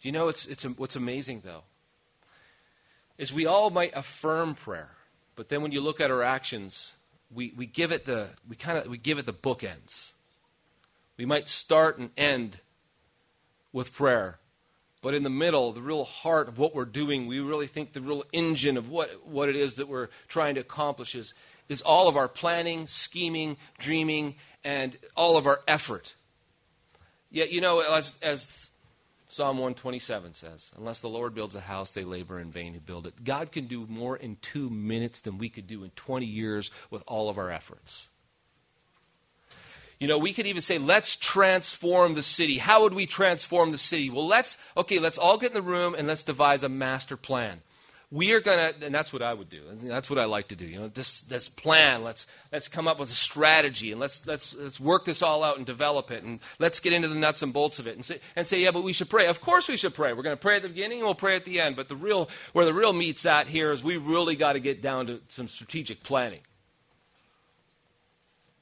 Do 0.02 0.08
you 0.08 0.12
know 0.12 0.28
it's, 0.28 0.48
it's, 0.48 0.64
what's 0.64 0.96
amazing, 0.96 1.44
though? 1.46 1.62
Is 3.20 3.32
we 3.32 3.46
all 3.46 3.70
might 3.70 3.96
affirm 3.96 4.56
prayer, 4.56 4.90
but 5.36 5.50
then 5.50 5.62
when 5.62 5.72
you 5.72 5.82
look 5.82 6.02
at 6.02 6.10
our 6.10 6.24
actions, 6.24 6.96
we, 7.32 7.54
we 7.56 7.68
give 7.68 7.92
it 7.92 8.06
the 8.06 8.30
we 8.50 8.56
kind 8.56 8.80
of 8.80 8.88
we 8.88 8.98
give 8.98 9.20
it 9.20 9.28
the 9.28 9.34
bookends. 9.34 10.14
We 11.16 11.28
might 11.28 11.48
start 11.48 12.00
and 12.00 12.10
end 12.18 12.58
with 13.74 13.94
prayer, 13.94 14.38
but 15.02 15.14
in 15.16 15.24
the 15.24 15.30
middle, 15.30 15.72
the 15.72 15.82
real 15.82 16.04
heart 16.04 16.48
of 16.48 16.60
what 16.60 16.76
we're 16.76 16.86
doing, 16.86 17.26
we 17.26 17.40
really 17.40 17.68
think 17.68 17.94
the 17.94 18.02
real 18.02 18.24
engine 18.32 18.78
of 18.78 18.90
what, 18.90 19.26
what 19.26 19.50
it 19.50 19.56
is 19.56 19.76
that 19.76 19.88
we're 19.88 20.10
trying 20.28 20.56
to 20.56 20.62
accomplish 20.62 21.16
is, 21.16 21.34
is 21.70 21.82
all 21.82 22.08
of 22.08 22.16
our 22.16 22.28
planning, 22.28 22.86
scheming, 22.86 23.58
dreaming, 23.80 24.36
and 24.64 24.98
all 25.16 25.38
of 25.38 25.48
our 25.48 25.62
effort. 25.68 26.16
Yet, 27.32 27.52
you 27.52 27.62
know, 27.62 27.80
as, 27.80 28.20
as 28.22 28.70
Psalm 29.28 29.58
127 29.58 30.34
says, 30.34 30.72
Unless 30.78 31.02
the 31.02 31.08
Lord 31.08 31.34
builds 31.34 31.56
a 31.56 31.62
house, 31.62 31.92
they 31.92 32.04
labor 32.04 32.40
in 32.40 32.52
vain 32.52 32.74
who 32.74 32.80
build 32.80 33.08
it. 33.08 33.24
God 33.24 33.52
can 33.52 33.66
do 33.66 33.88
more 33.88 34.18
in 34.18 34.38
two 34.42 34.70
minutes 34.70 35.22
than 35.22 35.40
we 35.40 35.50
could 35.50 35.66
do 35.66 35.84
in 35.84 35.90
20 35.92 36.26
years 36.26 36.70
with 36.92 37.02
all 37.08 37.28
of 37.28 37.40
our 37.40 37.50
efforts. 37.50 38.10
You 40.02 40.08
know, 40.08 40.18
we 40.18 40.34
could 40.34 40.48
even 40.48 40.64
say, 40.64 40.80
let's 40.80 41.16
transform 41.16 42.16
the 42.16 42.24
city. 42.24 42.58
How 42.58 42.82
would 42.82 42.96
we 42.96 43.06
transform 43.06 43.72
the 43.72 43.78
city? 43.78 44.10
Well, 44.10 44.26
let's, 44.26 44.58
okay, 44.76 44.98
let's 44.98 45.20
all 45.20 45.38
get 45.38 45.52
in 45.52 45.54
the 45.54 45.62
room 45.62 45.94
and 45.96 46.08
let's 46.08 46.24
devise 46.24 46.64
a 46.64 46.70
master 46.70 47.16
plan. 47.16 47.62
We 48.10 48.34
are 48.34 48.40
going 48.42 48.74
to 48.74 48.86
and 48.86 48.94
that's 48.94 49.14
what 49.14 49.22
i 49.22 49.34
would 49.34 49.50
do. 49.50 49.62
That's 49.84 50.10
what 50.10 50.20
i 50.20 50.26
like 50.26 50.50
to 50.50 50.56
do 50.58 50.66
you 50.66 50.78
know 50.78 50.90
this, 50.90 51.32
let's 51.32 51.48
plan. 51.48 52.04
Let's 52.04 52.28
let's 52.52 52.68
come 52.68 52.86
up 52.86 53.00
with 53.00 53.10
a 53.10 53.14
strategy 53.14 53.92
and 53.92 54.02
let's 54.02 54.28
let's 54.28 54.54
let's 54.54 54.82
work 54.82 55.06
this 55.06 55.22
all 55.22 55.46
out 55.46 55.56
and 55.56 55.66
develop 55.66 56.12
it 56.12 56.22
and 56.22 56.42
let's 56.60 56.82
get 56.82 56.92
into 56.92 57.08
the 57.08 57.16
nuts 57.16 57.42
and 57.42 57.54
bolts 57.54 57.80
of 57.80 57.88
it 57.88 57.96
and 57.96 58.04
say 58.04 58.20
and 58.36 58.46
say 58.46 58.60
yeah 58.60 58.72
but 58.72 58.84
we 58.84 58.92
should 58.92 59.10
pray. 59.10 59.28
Of 59.28 59.40
course 59.40 59.70
we 59.70 59.78
should 59.78 59.94
pray. 59.94 60.12
We're 60.12 60.24
going 60.24 60.36
to 60.36 60.42
pray 60.42 60.58
at 60.58 60.64
the 60.64 60.68
beginning 60.68 60.98
and 60.98 61.06
we'll 61.06 61.16
pray 61.16 61.38
at 61.38 61.46
the 61.46 61.62
end. 61.62 61.78
But 61.78 61.88
the 61.88 61.96
real 61.96 62.30
where 62.52 62.66
the 62.66 62.74
real 62.74 62.92
meat's 62.92 63.26
at 63.26 63.48
here 63.48 63.72
is 63.72 63.82
we 63.82 63.96
really 63.96 64.36
got 64.36 64.54
to 64.54 64.60
get 64.60 64.82
down 64.82 65.08
to 65.08 65.22
some 65.30 65.48
strategic 65.48 66.04
planning 66.04 66.42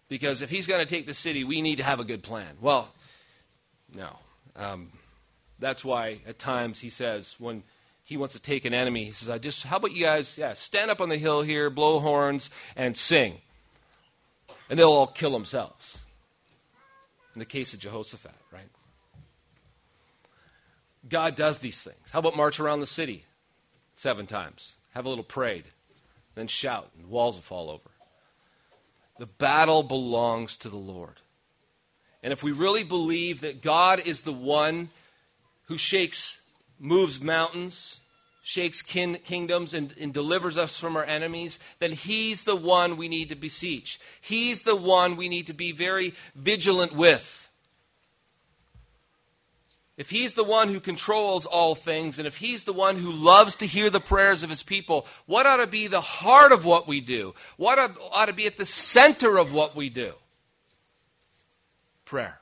because 0.10 0.42
if 0.42 0.50
he's 0.50 0.68
going 0.68 0.80
to 0.80 0.86
take 0.86 1.06
the 1.06 1.14
city 1.14 1.44
we 1.44 1.62
need 1.62 1.78
to 1.78 1.84
have 1.84 2.00
a 2.00 2.04
good 2.04 2.24
plan 2.24 2.58
well 2.60 2.94
no 3.96 4.10
um, 4.56 4.92
that's 5.60 5.86
why 5.86 6.20
at 6.28 6.38
times 6.38 6.80
he 6.80 6.90
says 6.90 7.36
when 7.40 7.64
he 8.10 8.18
wants 8.18 8.34
to 8.34 8.42
take 8.42 8.66
an 8.66 8.74
enemy. 8.74 9.06
He 9.06 9.12
says, 9.12 9.30
I 9.30 9.38
just, 9.38 9.68
how 9.68 9.78
about 9.78 9.92
you 9.92 10.04
guys, 10.04 10.36
yeah, 10.36 10.54
stand 10.54 10.90
up 10.90 11.00
on 11.00 11.10
the 11.10 11.18
hill 11.18 11.44
here, 11.44 11.70
blow 11.70 12.00
horns, 12.00 12.50
and 12.76 12.98
sing. 12.98 13.36
And 14.68 14.80
they'll 14.80 14.90
all 14.90 15.06
kill 15.06 15.32
themselves. 15.32 16.00
In 17.36 17.40
the 17.40 17.46
case 17.46 17.72
of 17.72 17.80
Jehoshaphat, 17.80 18.34
right? 18.52 18.70
God 21.08 21.36
does 21.36 21.60
these 21.60 21.84
things. 21.84 22.10
How 22.12 22.18
about 22.18 22.36
march 22.36 22.60
around 22.60 22.80
the 22.80 22.88
city 22.88 23.26
seven 23.96 24.26
times? 24.26 24.74
Have 24.96 25.06
a 25.06 25.10
little 25.10 25.24
parade, 25.24 25.66
then 26.34 26.48
shout, 26.48 26.90
and 26.98 27.12
walls 27.12 27.36
will 27.36 27.44
fall 27.44 27.70
over. 27.70 27.89
The 29.20 29.26
battle 29.26 29.84
belongs 29.84 30.56
to 30.58 30.70
the 30.70 30.78
Lord. 30.78 31.18
And 32.24 32.32
if 32.32 32.42
we 32.42 32.54
really 32.54 32.86
believe 32.86 33.42
that 33.42 33.62
God 33.62 34.00
is 34.06 34.22
the 34.22 34.32
one 34.34 34.90
who 35.66 35.78
shakes, 35.78 36.40
moves 36.80 37.22
mountains, 37.22 38.00
shakes 38.42 38.82
kin- 38.82 39.20
kingdoms 39.26 39.74
and, 39.74 39.94
and 40.00 40.14
delivers 40.14 40.58
us 40.58 40.80
from 40.80 40.96
our 40.96 41.04
enemies, 41.04 41.60
then 41.80 41.92
He's 41.92 42.44
the 42.44 42.56
one 42.56 42.96
we 42.96 43.10
need 43.10 43.28
to 43.30 43.36
beseech. 43.36 44.00
He's 44.22 44.62
the 44.62 44.76
one 44.76 45.18
we 45.18 45.28
need 45.28 45.48
to 45.48 45.54
be 45.54 45.74
very 45.74 46.14
vigilant 46.34 46.94
with. 46.96 47.49
If 50.00 50.10
He's 50.10 50.34
the 50.34 50.46
one 50.46 50.70
who 50.70 50.80
controls 50.80 51.46
all 51.46 51.76
things, 51.76 52.20
and 52.20 52.26
if 52.26 52.38
He's 52.38 52.64
the 52.64 52.72
one 52.72 52.96
who 52.96 53.12
loves 53.12 53.58
to 53.58 53.68
hear 53.68 53.90
the 53.90 54.00
prayers 54.00 54.44
of 54.44 54.50
His 54.50 54.64
people, 54.64 55.06
what 55.26 55.46
ought 55.46 55.58
to 55.58 55.68
be 55.68 55.88
the 55.88 56.00
heart 56.00 56.54
of 56.54 56.64
what 56.64 56.88
we 56.88 57.02
do? 57.02 57.36
What 57.58 57.78
ought 58.14 58.28
to 58.28 58.34
be 58.34 58.48
at 58.48 58.58
the 58.58 58.66
center 58.66 59.38
of 59.38 59.54
what 59.54 59.76
we 59.76 59.90
do? 59.90 60.14
Prayer. 62.06 62.40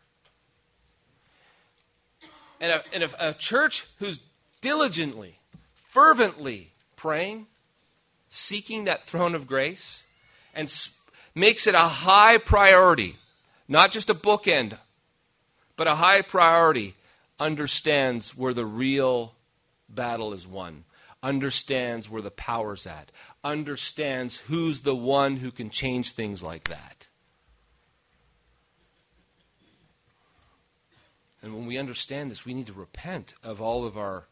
And, 2.61 2.73
a, 2.73 2.83
and 2.93 3.11
a, 3.19 3.33
church 3.33 3.87
who's 3.97 4.19
diligently 4.61 5.39
fervently 5.89 6.73
praying, 6.95 7.47
seeking 8.29 8.83
that 8.83 9.03
throne 9.03 9.33
of 9.33 9.47
grace, 9.47 10.05
and 10.53 10.71
makes 11.33 11.65
it 11.65 11.73
a 11.73 11.79
high 11.79 12.37
priority, 12.37 13.15
not 13.67 13.91
just 13.91 14.11
a 14.11 14.15
bookend, 14.15 14.77
but 15.75 15.87
a 15.87 15.95
high 15.95 16.21
priority, 16.21 16.93
understands 17.39 18.35
where 18.35 18.53
the 18.53 18.65
real 18.65 19.35
battle 19.89 20.33
is 20.33 20.47
won, 20.47 20.83
understands 21.21 22.09
where 22.09 22.21
the 22.21 22.31
power's 22.31 22.87
at, 22.87 23.11
understands 23.43 24.37
who's 24.37 24.81
the 24.81 24.95
one 24.95 25.37
who 25.37 25.51
can 25.51 25.69
change 25.69 26.11
things 26.11 26.41
like 26.43 26.65
that. 26.65 27.07
And 31.41 31.53
when 31.55 31.65
we 31.65 31.77
understand 31.77 32.31
this, 32.31 32.45
we 32.45 32.53
need 32.53 32.67
to 32.67 32.73
repent 32.73 33.33
of 33.43 33.61
all 33.61 33.85
of 33.85 33.97
our 33.97 34.25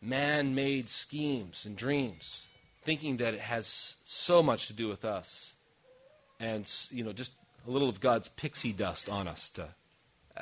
man 0.00 0.54
made 0.54 0.88
schemes 0.88 1.64
and 1.66 1.74
dreams, 1.76 2.46
thinking 2.82 3.16
that 3.16 3.34
it 3.34 3.40
has 3.40 3.96
so 4.04 4.42
much 4.42 4.66
to 4.68 4.72
do 4.72 4.86
with 4.86 5.04
us. 5.04 5.54
And, 6.38 6.70
you 6.90 7.02
know, 7.02 7.12
just 7.12 7.32
a 7.66 7.70
little 7.70 7.88
of 7.88 7.98
God's 7.98 8.28
pixie 8.28 8.72
dust 8.72 9.08
on 9.08 9.26
us 9.26 9.50
to 9.50 9.68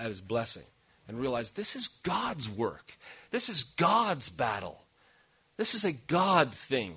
add 0.01 0.09
his 0.09 0.21
blessing. 0.21 0.65
And 1.07 1.21
realize 1.21 1.51
this 1.51 1.77
is 1.77 1.89
God's 1.89 2.49
work. 2.49 2.97
This 3.31 3.49
is 3.51 3.63
God's 3.63 4.31
battle. 4.31 4.85
This 5.57 5.75
is 5.75 5.85
a 5.85 5.93
God 5.93 6.53
thing. 6.53 6.97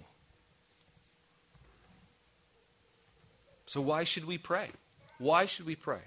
So, 3.66 3.82
why 3.82 4.06
should 4.06 4.26
we 4.26 4.38
pray? 4.38 4.70
Why 5.18 5.46
should 5.46 5.66
we 5.66 5.76
pray? 5.76 6.02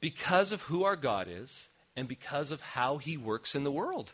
Because 0.00 0.52
of 0.52 0.62
who 0.62 0.84
our 0.84 0.96
God 0.96 1.26
is 1.30 1.68
and 1.96 2.06
because 2.06 2.50
of 2.50 2.60
how 2.60 2.98
he 2.98 3.16
works 3.16 3.54
in 3.54 3.64
the 3.64 3.72
world. 3.72 4.12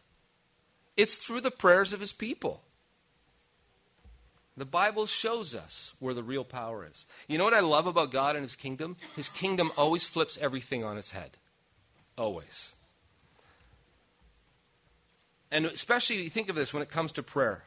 It's 0.97 1.17
through 1.17 1.41
the 1.41 1.51
prayers 1.51 1.93
of 1.93 2.01
his 2.01 2.13
people. 2.13 2.63
The 4.59 4.65
Bible 4.65 5.07
shows 5.07 5.55
us 5.55 5.93
where 6.01 6.15
the 6.15 6.23
real 6.23 6.45
power 6.45 6.85
is. 6.85 7.07
You 7.29 7.39
know 7.39 7.45
what 7.45 7.55
I 7.55 7.61
love 7.61 7.87
about 7.87 8.11
God 8.11 8.35
and 8.35 8.43
his 8.43 8.57
kingdom? 8.57 8.97
His 9.15 9.29
kingdom 9.29 9.71
always 9.77 10.05
flips 10.05 10.37
everything 10.39 10.85
on 10.85 10.99
its 10.99 11.13
head. 11.13 11.37
Always. 12.17 12.75
And 15.53 15.65
especially 15.65 16.29
think 16.29 16.49
of 16.49 16.57
this 16.57 16.75
when 16.75 16.83
it 16.83 16.91
comes 16.91 17.13
to 17.13 17.23
prayer. 17.23 17.65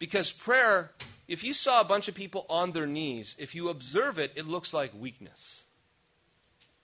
Because 0.00 0.32
prayer, 0.32 0.90
if 1.28 1.44
you 1.44 1.54
saw 1.54 1.80
a 1.80 1.84
bunch 1.84 2.08
of 2.08 2.14
people 2.14 2.44
on 2.50 2.72
their 2.72 2.86
knees, 2.86 3.36
if 3.38 3.54
you 3.54 3.68
observe 3.68 4.18
it, 4.18 4.32
it 4.34 4.46
looks 4.46 4.74
like 4.74 4.92
weakness. 4.98 5.62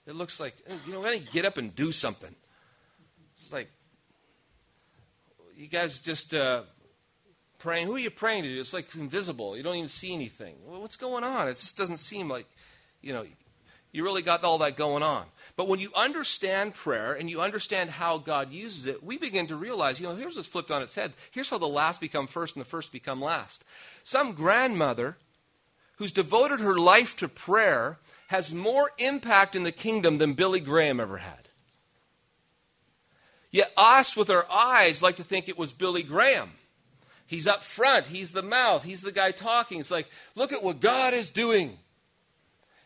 It 0.06 0.14
looks 0.14 0.38
like, 0.38 0.54
you 0.86 0.92
know, 0.92 1.02
got 1.02 1.12
to 1.12 1.18
get 1.18 1.44
up 1.44 1.58
and 1.58 1.74
do 1.74 1.90
something. 1.90 2.34
It's 3.42 3.52
like, 3.52 3.68
you 5.56 5.66
guys 5.66 6.00
just 6.00 6.32
uh, 6.32 6.62
praying. 7.60 7.86
Who 7.86 7.94
are 7.94 8.00
you 8.00 8.10
praying 8.10 8.42
to? 8.42 8.58
It's 8.58 8.74
like 8.74 8.92
invisible. 8.96 9.56
You 9.56 9.62
don't 9.62 9.76
even 9.76 9.88
see 9.88 10.12
anything. 10.12 10.54
What's 10.66 10.96
going 10.96 11.22
on? 11.22 11.46
It 11.46 11.52
just 11.52 11.78
doesn't 11.78 11.98
seem 11.98 12.28
like, 12.28 12.46
you 13.00 13.12
know, 13.12 13.24
you 13.92 14.04
really 14.04 14.22
got 14.22 14.44
all 14.44 14.58
that 14.58 14.76
going 14.76 15.02
on. 15.02 15.26
But 15.56 15.68
when 15.68 15.80
you 15.80 15.90
understand 15.96 16.74
prayer 16.74 17.12
and 17.12 17.28
you 17.28 17.40
understand 17.40 17.90
how 17.90 18.18
God 18.18 18.52
uses 18.52 18.86
it, 18.86 19.02
we 19.02 19.18
begin 19.18 19.46
to 19.48 19.56
realize, 19.56 20.00
you 20.00 20.06
know, 20.06 20.14
here's 20.14 20.36
what's 20.36 20.48
flipped 20.48 20.70
on 20.70 20.82
its 20.82 20.94
head. 20.94 21.12
Here's 21.30 21.50
how 21.50 21.58
the 21.58 21.66
last 21.66 22.00
become 22.00 22.26
first 22.26 22.56
and 22.56 22.64
the 22.64 22.68
first 22.68 22.92
become 22.92 23.20
last. 23.20 23.64
Some 24.02 24.32
grandmother 24.32 25.16
who's 25.96 26.12
devoted 26.12 26.60
her 26.60 26.78
life 26.78 27.16
to 27.16 27.28
prayer 27.28 27.98
has 28.28 28.54
more 28.54 28.90
impact 28.98 29.56
in 29.56 29.64
the 29.64 29.72
kingdom 29.72 30.18
than 30.18 30.34
Billy 30.34 30.60
Graham 30.60 31.00
ever 31.00 31.18
had. 31.18 31.48
Yet 33.50 33.72
us, 33.76 34.16
with 34.16 34.30
our 34.30 34.46
eyes, 34.50 35.02
like 35.02 35.16
to 35.16 35.24
think 35.24 35.48
it 35.48 35.58
was 35.58 35.72
Billy 35.72 36.04
Graham. 36.04 36.52
He's 37.30 37.46
up 37.46 37.62
front, 37.62 38.08
he's 38.08 38.32
the 38.32 38.42
mouth, 38.42 38.82
he's 38.82 39.02
the 39.02 39.12
guy 39.12 39.30
talking. 39.30 39.78
It's 39.78 39.92
like, 39.92 40.10
look 40.34 40.52
at 40.52 40.64
what 40.64 40.80
God 40.80 41.14
is 41.14 41.30
doing. 41.30 41.78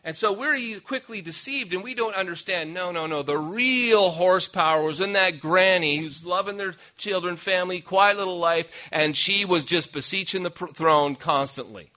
And 0.03 0.15
so 0.15 0.31
we're 0.31 0.79
quickly 0.81 1.19
deceived 1.19 1.73
and 1.73 1.83
we 1.83 1.95
don't 1.95 2.15
understand 2.15 2.71
no, 2.71 2.91
no, 2.91 3.07
no. 3.07 3.23
The 3.23 3.39
real 3.39 4.11
horsepower 4.11 4.83
was 4.83 5.01
in 5.01 5.13
that 5.13 5.39
granny 5.39 5.97
who's 5.97 6.23
loving 6.23 6.57
their 6.57 6.75
children, 6.95 7.37
family, 7.37 7.81
quiet 7.81 8.17
little 8.17 8.37
life, 8.37 8.87
and 8.91 9.17
she 9.17 9.45
was 9.45 9.65
just 9.65 9.91
beseeching 9.91 10.43
the 10.43 10.51
throne 10.51 11.15
constantly. 11.15 11.89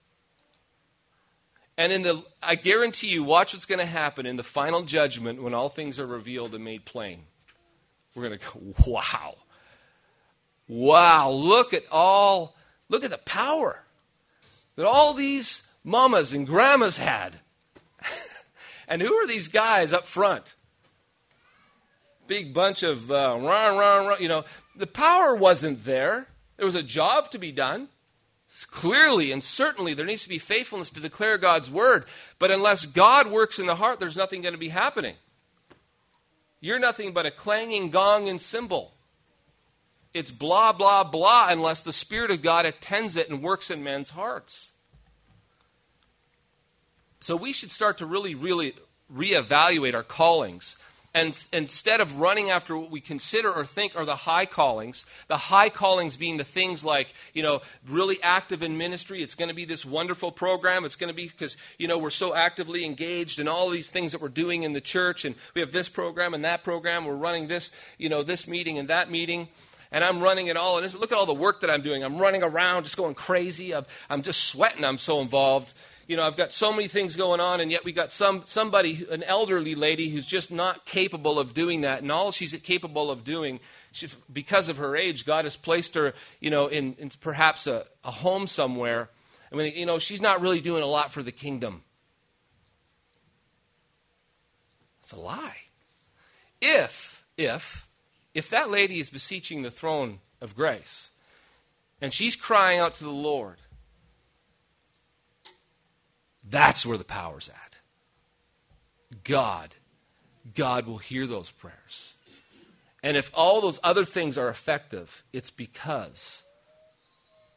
And 1.77 1.93
in 1.93 2.01
the, 2.01 2.23
I 2.41 2.55
guarantee 2.55 3.09
you, 3.09 3.23
watch 3.23 3.53
what's 3.53 3.67
going 3.67 3.77
to 3.77 3.85
happen 3.85 4.25
in 4.25 4.37
the 4.37 4.43
final 4.43 4.81
judgment 4.81 5.43
when 5.43 5.53
all 5.53 5.69
things 5.69 5.99
are 5.99 6.07
revealed 6.07 6.55
and 6.55 6.63
made 6.63 6.83
plain. 6.83 7.25
We're 8.15 8.27
going 8.27 8.39
to 8.39 8.45
go, 8.45 8.73
wow. 8.91 9.35
Wow, 10.69 11.31
look 11.31 11.73
at 11.73 11.83
all, 11.91 12.55
look 12.89 13.03
at 13.03 13.09
the 13.09 13.17
power 13.17 13.83
that 14.75 14.85
all 14.85 15.15
these 15.15 15.67
mamas 15.83 16.31
and 16.31 16.45
grandmas 16.45 16.99
had. 16.99 17.39
and 18.87 19.01
who 19.01 19.13
are 19.15 19.27
these 19.27 19.47
guys 19.47 19.91
up 19.91 20.05
front? 20.05 20.53
Big 22.27 22.53
bunch 22.53 22.83
of 22.83 23.09
uh, 23.09 23.35
rah, 23.41 23.69
rah, 23.69 24.07
rah, 24.07 24.17
you 24.19 24.27
know, 24.27 24.45
the 24.75 24.85
power 24.85 25.35
wasn't 25.35 25.83
there. 25.85 26.27
There 26.57 26.67
was 26.67 26.75
a 26.75 26.83
job 26.83 27.31
to 27.31 27.39
be 27.39 27.51
done. 27.51 27.89
Clearly 28.69 29.31
and 29.31 29.43
certainly, 29.43 29.95
there 29.95 30.05
needs 30.05 30.23
to 30.23 30.29
be 30.29 30.37
faithfulness 30.37 30.91
to 30.91 30.99
declare 30.99 31.37
God's 31.39 31.71
word. 31.71 32.05
But 32.37 32.51
unless 32.51 32.85
God 32.85 33.31
works 33.31 33.57
in 33.57 33.65
the 33.65 33.75
heart, 33.75 33.99
there's 33.99 34.17
nothing 34.17 34.41
going 34.41 34.53
to 34.53 34.59
be 34.59 34.69
happening. 34.69 35.15
You're 36.61 36.79
nothing 36.79 37.11
but 37.11 37.25
a 37.25 37.31
clanging 37.31 37.89
gong 37.89 38.29
and 38.29 38.39
cymbal. 38.39 38.93
It's 40.13 40.31
blah, 40.31 40.73
blah, 40.73 41.03
blah, 41.03 41.47
unless 41.49 41.81
the 41.81 41.93
Spirit 41.93 42.31
of 42.31 42.41
God 42.41 42.65
attends 42.65 43.15
it 43.15 43.29
and 43.29 43.43
works 43.43 43.69
in 43.69 43.83
men's 43.83 44.11
hearts. 44.11 44.71
So 47.19 47.35
we 47.35 47.53
should 47.53 47.71
start 47.71 47.97
to 47.99 48.05
really, 48.05 48.33
really 48.33 48.73
reevaluate 49.13 49.93
our 49.93 50.03
callings. 50.03 50.77
And 51.13 51.37
instead 51.51 52.01
of 52.01 52.19
running 52.19 52.51
after 52.51 52.77
what 52.77 52.91
we 52.91 53.01
consider 53.01 53.51
or 53.51 53.65
think 53.65 53.95
are 53.95 54.05
the 54.05 54.15
high 54.15 54.45
callings, 54.45 55.05
the 55.27 55.37
high 55.37 55.69
callings 55.69 56.17
being 56.17 56.37
the 56.37 56.43
things 56.43 56.85
like, 56.85 57.13
you 57.33 57.41
know, 57.41 57.61
really 57.87 58.21
active 58.21 58.61
in 58.61 58.77
ministry. 58.77 59.23
It's 59.23 59.33
going 59.33 59.49
to 59.49 59.55
be 59.55 59.65
this 59.65 59.83
wonderful 59.83 60.31
program. 60.31 60.85
It's 60.85 60.95
going 60.95 61.07
to 61.09 61.15
be 61.15 61.27
because, 61.27 61.57
you 61.79 61.87
know, 61.87 61.97
we're 61.97 62.11
so 62.11 62.35
actively 62.35 62.85
engaged 62.85 63.39
in 63.39 63.47
all 63.47 63.69
these 63.69 63.89
things 63.89 64.11
that 64.11 64.21
we're 64.21 64.27
doing 64.29 64.61
in 64.61 64.73
the 64.73 64.81
church. 64.81 65.25
And 65.25 65.35
we 65.55 65.61
have 65.61 65.71
this 65.71 65.89
program 65.89 66.35
and 66.35 66.45
that 66.45 66.63
program. 66.63 67.05
We're 67.05 67.15
running 67.15 67.47
this, 67.47 67.71
you 67.97 68.07
know, 68.07 68.21
this 68.21 68.47
meeting 68.47 68.77
and 68.77 68.87
that 68.89 69.09
meeting. 69.09 69.49
And 69.91 70.03
I'm 70.03 70.21
running 70.21 70.47
it 70.47 70.57
all. 70.57 70.77
And 70.77 70.93
look 70.99 71.11
at 71.11 71.17
all 71.17 71.25
the 71.25 71.33
work 71.33 71.61
that 71.61 71.69
I'm 71.69 71.81
doing. 71.81 72.03
I'm 72.03 72.17
running 72.17 72.43
around 72.43 72.83
just 72.83 72.97
going 72.97 73.15
crazy. 73.15 73.73
I'm, 73.73 73.85
I'm 74.09 74.21
just 74.21 74.43
sweating. 74.45 74.85
I'm 74.85 74.97
so 74.97 75.19
involved 75.19 75.73
you 76.09 76.15
know, 76.15 76.23
I've 76.23 76.35
got 76.35 76.51
so 76.51 76.73
many 76.73 76.87
things 76.87 77.15
going 77.15 77.39
on, 77.39 77.61
and 77.61 77.69
yet 77.69 77.85
we 77.85 77.91
got 77.91 78.11
some 78.11 78.41
somebody, 78.45 79.05
an 79.11 79.21
elderly 79.21 79.75
lady, 79.75 80.09
who's 80.09 80.25
just 80.25 80.51
not 80.51 80.83
capable 80.83 81.37
of 81.37 81.53
doing 81.53 81.81
that, 81.81 82.01
and 82.01 82.11
all 82.11 82.31
she's 82.31 82.51
capable 82.63 83.11
of 83.11 83.23
doing, 83.23 83.59
because 84.33 84.69
of 84.69 84.77
her 84.77 84.97
age, 84.97 85.23
God 85.23 85.45
has 85.45 85.55
placed 85.55 85.93
her, 85.93 86.15
you 86.39 86.49
know, 86.49 86.65
in, 86.65 86.95
in 86.97 87.11
perhaps 87.21 87.67
a, 87.67 87.85
a 88.03 88.09
home 88.09 88.47
somewhere. 88.47 89.09
I 89.51 89.55
mean, 89.55 89.73
you 89.75 89.85
know, 89.85 89.99
she's 89.99 90.19
not 90.19 90.41
really 90.41 90.61
doing 90.61 90.81
a 90.81 90.87
lot 90.87 91.11
for 91.11 91.21
the 91.21 91.31
kingdom. 91.31 91.83
It's 95.01 95.11
a 95.11 95.19
lie. 95.19 95.57
If, 96.59 97.23
if, 97.37 97.87
if 98.39 98.49
that 98.51 98.71
lady 98.71 99.01
is 99.01 99.09
beseeching 99.09 99.63
the 99.63 99.69
throne 99.69 100.19
of 100.39 100.55
grace, 100.55 101.09
and 101.99 102.13
she's 102.13 102.37
crying 102.37 102.79
out 102.79 102.93
to 102.93 103.03
the 103.03 103.09
Lord, 103.09 103.57
that's 106.49 106.85
where 106.85 106.97
the 106.97 107.03
power's 107.03 107.49
at. 107.49 107.79
God, 109.25 109.75
God 110.55 110.87
will 110.87 110.99
hear 110.99 111.27
those 111.27 111.51
prayers. 111.51 112.13
And 113.03 113.17
if 113.17 113.29
all 113.33 113.59
those 113.59 113.77
other 113.83 114.05
things 114.05 114.37
are 114.37 114.47
effective, 114.47 115.21
it's 115.33 115.51
because 115.51 116.41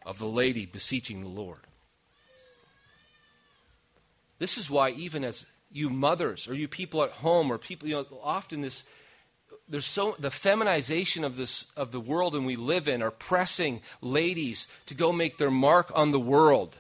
of 0.05 0.19
the 0.19 0.27
lady 0.27 0.67
beseeching 0.67 1.21
the 1.21 1.29
Lord. 1.29 1.61
This 4.41 4.59
is 4.59 4.69
why, 4.69 4.91
even 4.91 5.23
as 5.23 5.47
you 5.71 5.91
mothers 5.91 6.49
or 6.49 6.55
you 6.55 6.67
people 6.67 7.05
at 7.05 7.11
home 7.11 7.53
or 7.53 7.59
people, 7.59 7.87
you 7.87 7.95
know, 7.95 8.07
often 8.21 8.63
this 8.63 8.83
there's 9.73 9.87
so 9.87 10.15
the 10.19 10.31
feminization 10.31 11.25
of 11.25 11.37
this 11.37 11.67
of 11.77 11.91
the 11.91 12.01
world 12.01 12.37
and 12.37 12.47
we 12.47 12.55
live 12.57 12.87
in 12.87 13.03
are 13.03 13.11
pressing 13.11 13.81
ladies 14.01 14.69
to 14.87 14.95
go 14.95 15.13
make 15.13 15.39
their 15.39 15.51
mark 15.51 15.91
on 15.95 16.13
the 16.13 16.21
world 16.21 16.77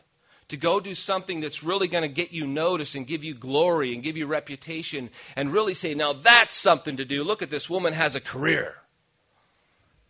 to 0.53 0.59
go 0.59 0.81
do 0.81 0.95
something 0.95 1.41
that's 1.41 1.65
really 1.65 1.89
going 1.89 2.03
to 2.03 2.09
get 2.09 2.31
you 2.31 2.47
noticed 2.47 2.95
and 2.95 3.07
give 3.07 3.25
you 3.25 3.33
glory 3.33 3.95
and 3.95 4.03
give 4.03 4.19
you 4.19 4.27
reputation 4.27 5.09
and 5.35 5.51
really 5.51 5.73
say, 5.73 5.95
now 5.95 6.13
that's 6.13 6.55
something 6.55 6.99
to 6.99 7.07
do. 7.07 7.25
Look 7.25 7.41
at 7.41 7.49
this 7.49 7.71
woman 7.71 7.95
has 7.95 8.15
a 8.15 8.21
career. 8.21 8.75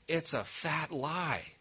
It's 0.09 0.35
a 0.35 0.43
fat 0.43 0.91
lie. 0.91 1.52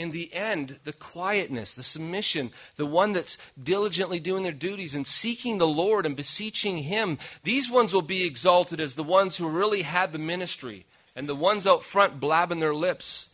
In 0.00 0.12
the 0.12 0.32
end, 0.32 0.78
the 0.84 0.94
quietness, 0.94 1.74
the 1.74 1.82
submission, 1.82 2.52
the 2.76 2.86
one 2.86 3.12
that's 3.12 3.36
diligently 3.62 4.18
doing 4.18 4.44
their 4.44 4.50
duties 4.50 4.94
and 4.94 5.06
seeking 5.06 5.58
the 5.58 5.66
Lord 5.66 6.06
and 6.06 6.16
beseeching 6.16 6.78
Him, 6.78 7.18
these 7.42 7.70
ones 7.70 7.92
will 7.92 8.00
be 8.00 8.24
exalted 8.24 8.80
as 8.80 8.94
the 8.94 9.02
ones 9.02 9.36
who 9.36 9.46
really 9.46 9.82
had 9.82 10.14
the 10.14 10.18
ministry 10.18 10.86
and 11.14 11.28
the 11.28 11.34
ones 11.34 11.66
out 11.66 11.82
front 11.82 12.18
blabbing 12.18 12.60
their 12.60 12.74
lips 12.74 13.28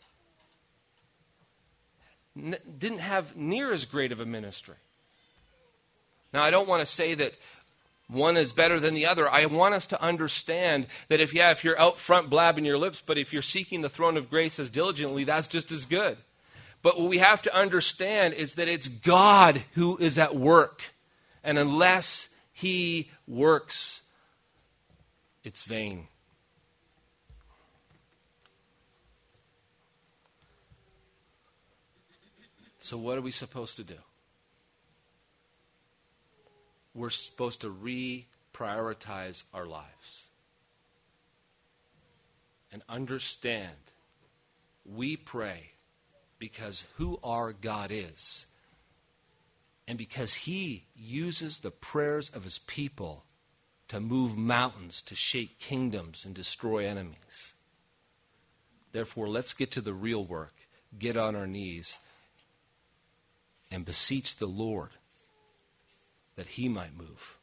n- 2.36 2.56
didn't 2.76 2.98
have 2.98 3.36
near 3.36 3.72
as 3.72 3.84
great 3.84 4.10
of 4.10 4.18
a 4.18 4.26
ministry. 4.26 4.74
Now, 6.32 6.42
I 6.42 6.50
don't 6.50 6.68
want 6.68 6.80
to 6.80 6.86
say 6.86 7.14
that 7.14 7.36
one 8.08 8.36
is 8.36 8.52
better 8.52 8.80
than 8.80 8.94
the 8.94 9.06
other. 9.06 9.30
I 9.30 9.46
want 9.46 9.74
us 9.74 9.86
to 9.86 10.02
understand 10.02 10.88
that 11.10 11.20
if, 11.20 11.32
yeah, 11.32 11.52
if 11.52 11.62
you're 11.62 11.78
out 11.78 12.00
front 12.00 12.28
blabbing 12.28 12.64
your 12.64 12.76
lips, 12.76 13.00
but 13.00 13.18
if 13.18 13.32
you're 13.32 13.40
seeking 13.40 13.82
the 13.82 13.88
throne 13.88 14.16
of 14.16 14.28
grace 14.28 14.58
as 14.58 14.68
diligently, 14.68 15.22
that's 15.22 15.46
just 15.46 15.70
as 15.70 15.84
good. 15.84 16.18
But 16.86 17.00
what 17.00 17.10
we 17.10 17.18
have 17.18 17.42
to 17.42 17.52
understand 17.52 18.34
is 18.34 18.54
that 18.54 18.68
it's 18.68 18.86
God 18.86 19.64
who 19.72 19.96
is 19.96 20.18
at 20.18 20.36
work. 20.36 20.94
And 21.42 21.58
unless 21.58 22.28
He 22.52 23.10
works, 23.26 24.02
it's 25.42 25.64
vain. 25.64 26.06
So, 32.78 32.96
what 32.96 33.18
are 33.18 33.20
we 33.20 33.32
supposed 33.32 33.74
to 33.78 33.82
do? 33.82 33.98
We're 36.94 37.10
supposed 37.10 37.62
to 37.62 38.24
reprioritize 38.54 39.42
our 39.52 39.66
lives 39.66 40.26
and 42.70 42.84
understand 42.88 43.74
we 44.84 45.16
pray 45.16 45.72
because 46.38 46.84
who 46.96 47.18
our 47.24 47.52
God 47.52 47.90
is 47.90 48.46
and 49.88 49.96
because 49.96 50.34
He 50.34 50.84
uses 50.96 51.58
the 51.58 51.70
prayers 51.70 52.28
of 52.30 52.44
His 52.44 52.58
people 52.58 53.24
to 53.88 54.00
move 54.00 54.36
mountains, 54.36 55.00
to 55.02 55.14
shake 55.14 55.58
kingdoms, 55.58 56.24
and 56.24 56.34
destroy 56.34 56.86
enemies. 56.86 57.54
Therefore, 58.92 59.28
let's 59.28 59.54
get 59.54 59.70
to 59.72 59.80
the 59.80 59.94
real 59.94 60.24
work, 60.24 60.54
get 60.98 61.16
on 61.16 61.36
our 61.36 61.46
knees, 61.46 61.98
and 63.70 63.84
beseech 63.84 64.36
the 64.36 64.46
Lord 64.46 64.90
that 66.36 66.46
he 66.46 66.68
might 66.68 66.96
move. 66.96 67.38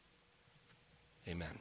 Amen. 1.28 1.58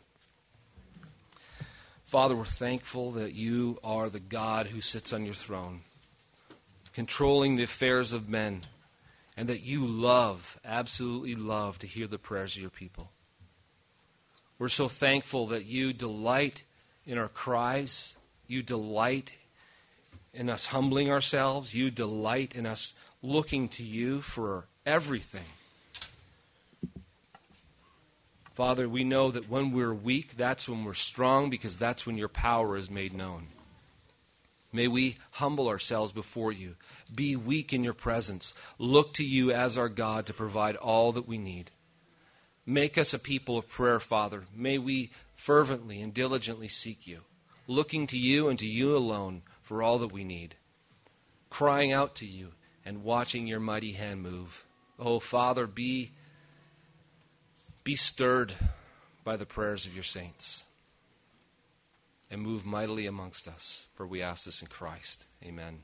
Father, 2.04 2.36
we're 2.36 2.46
thankful 2.46 3.12
that 3.12 3.34
you 3.34 3.80
are 3.84 4.10
the 4.10 4.20
God 4.20 4.68
who 4.68 4.82
sits 4.82 5.14
on 5.14 5.26
your 5.26 5.34
throne, 5.34 5.82
controlling 6.94 7.56
the 7.56 7.64
affairs 7.64 8.14
of 8.14 8.30
men, 8.30 8.62
and 9.36 9.50
that 9.50 9.62
you 9.62 9.86
love, 9.86 10.60
absolutely 10.64 11.36
love, 11.36 11.80
to 11.80 11.88
hear 11.88 12.08
the 12.08 12.20
prayers 12.20 12.56
of 12.56 12.62
your 12.62 12.70
people. 12.70 13.12
We're 14.60 14.70
so 14.70 14.88
thankful 14.88 15.48
that 15.48 15.66
you 15.66 15.92
delight 15.92 16.64
in 17.06 17.18
our 17.18 17.28
cries, 17.28 18.16
you 18.48 18.62
delight 18.62 19.34
in 20.34 20.50
us 20.50 20.68
humbling 20.68 21.10
ourselves, 21.10 21.74
you 21.74 21.92
delight 21.92 22.56
in 22.56 22.66
us 22.66 22.94
looking 23.22 23.68
to 23.70 23.84
you 23.84 24.22
for 24.22 24.66
everything. 24.86 25.46
Father, 28.54 28.88
we 28.88 29.04
know 29.04 29.32
that 29.32 29.50
when 29.50 29.72
we're 29.72 29.94
weak, 29.94 30.38
that's 30.38 30.70
when 30.70 30.86
we're 30.86 30.94
strong 30.94 31.50
because 31.50 31.78
that's 31.78 32.06
when 32.06 32.18
your 32.18 32.28
power 32.28 32.78
is 32.78 32.90
made 32.90 33.14
known. 33.14 33.48
May 34.74 34.88
we 34.88 35.18
humble 35.34 35.68
ourselves 35.68 36.12
before 36.12 36.52
you, 36.52 36.76
be 37.14 37.36
weak 37.36 37.72
in 37.72 37.84
your 37.84 37.94
presence, 37.94 38.56
look 38.80 39.14
to 39.14 39.24
you 39.24 39.52
as 39.52 39.78
our 39.78 39.88
God 39.88 40.26
to 40.26 40.34
provide 40.34 40.76
all 40.76 41.12
that 41.12 41.28
we 41.28 41.38
need. 41.38 41.70
Make 42.66 42.98
us 42.98 43.14
a 43.14 43.20
people 43.20 43.58
of 43.58 43.70
prayer, 43.70 44.00
Father. 44.00 44.46
May 44.56 44.80
we 44.80 45.12
fervently 45.36 46.02
and 46.02 46.14
diligently 46.14 46.68
seek 46.68 47.06
you, 47.06 47.20
looking 47.68 48.08
to 48.08 48.18
you 48.18 48.50
and 48.50 48.58
to 48.58 48.66
you 48.66 48.98
alone 48.98 49.44
for 49.62 49.84
all 49.84 50.00
that 50.00 50.12
we 50.12 50.24
need, 50.24 50.56
crying 51.52 51.92
out 51.92 52.16
to 52.16 52.26
you 52.26 52.54
and 52.84 53.04
watching 53.04 53.46
your 53.46 53.60
mighty 53.60 53.92
hand 53.92 54.24
move. 54.24 54.66
Oh, 54.98 55.20
Father, 55.20 55.68
be 55.68 56.12
Be 57.84 57.96
stirred 57.96 58.54
by 59.24 59.36
the 59.38 59.46
prayers 59.46 59.86
of 59.86 59.94
your 59.94 60.04
saints 60.04 60.64
and 62.34 62.42
move 62.42 62.66
mightily 62.66 63.06
amongst 63.06 63.48
us, 63.48 63.86
for 63.94 64.08
we 64.08 64.20
ask 64.22 64.46
this 64.46 64.64
in 64.64 64.68
Christ. 64.68 65.28
Amen. 65.46 65.82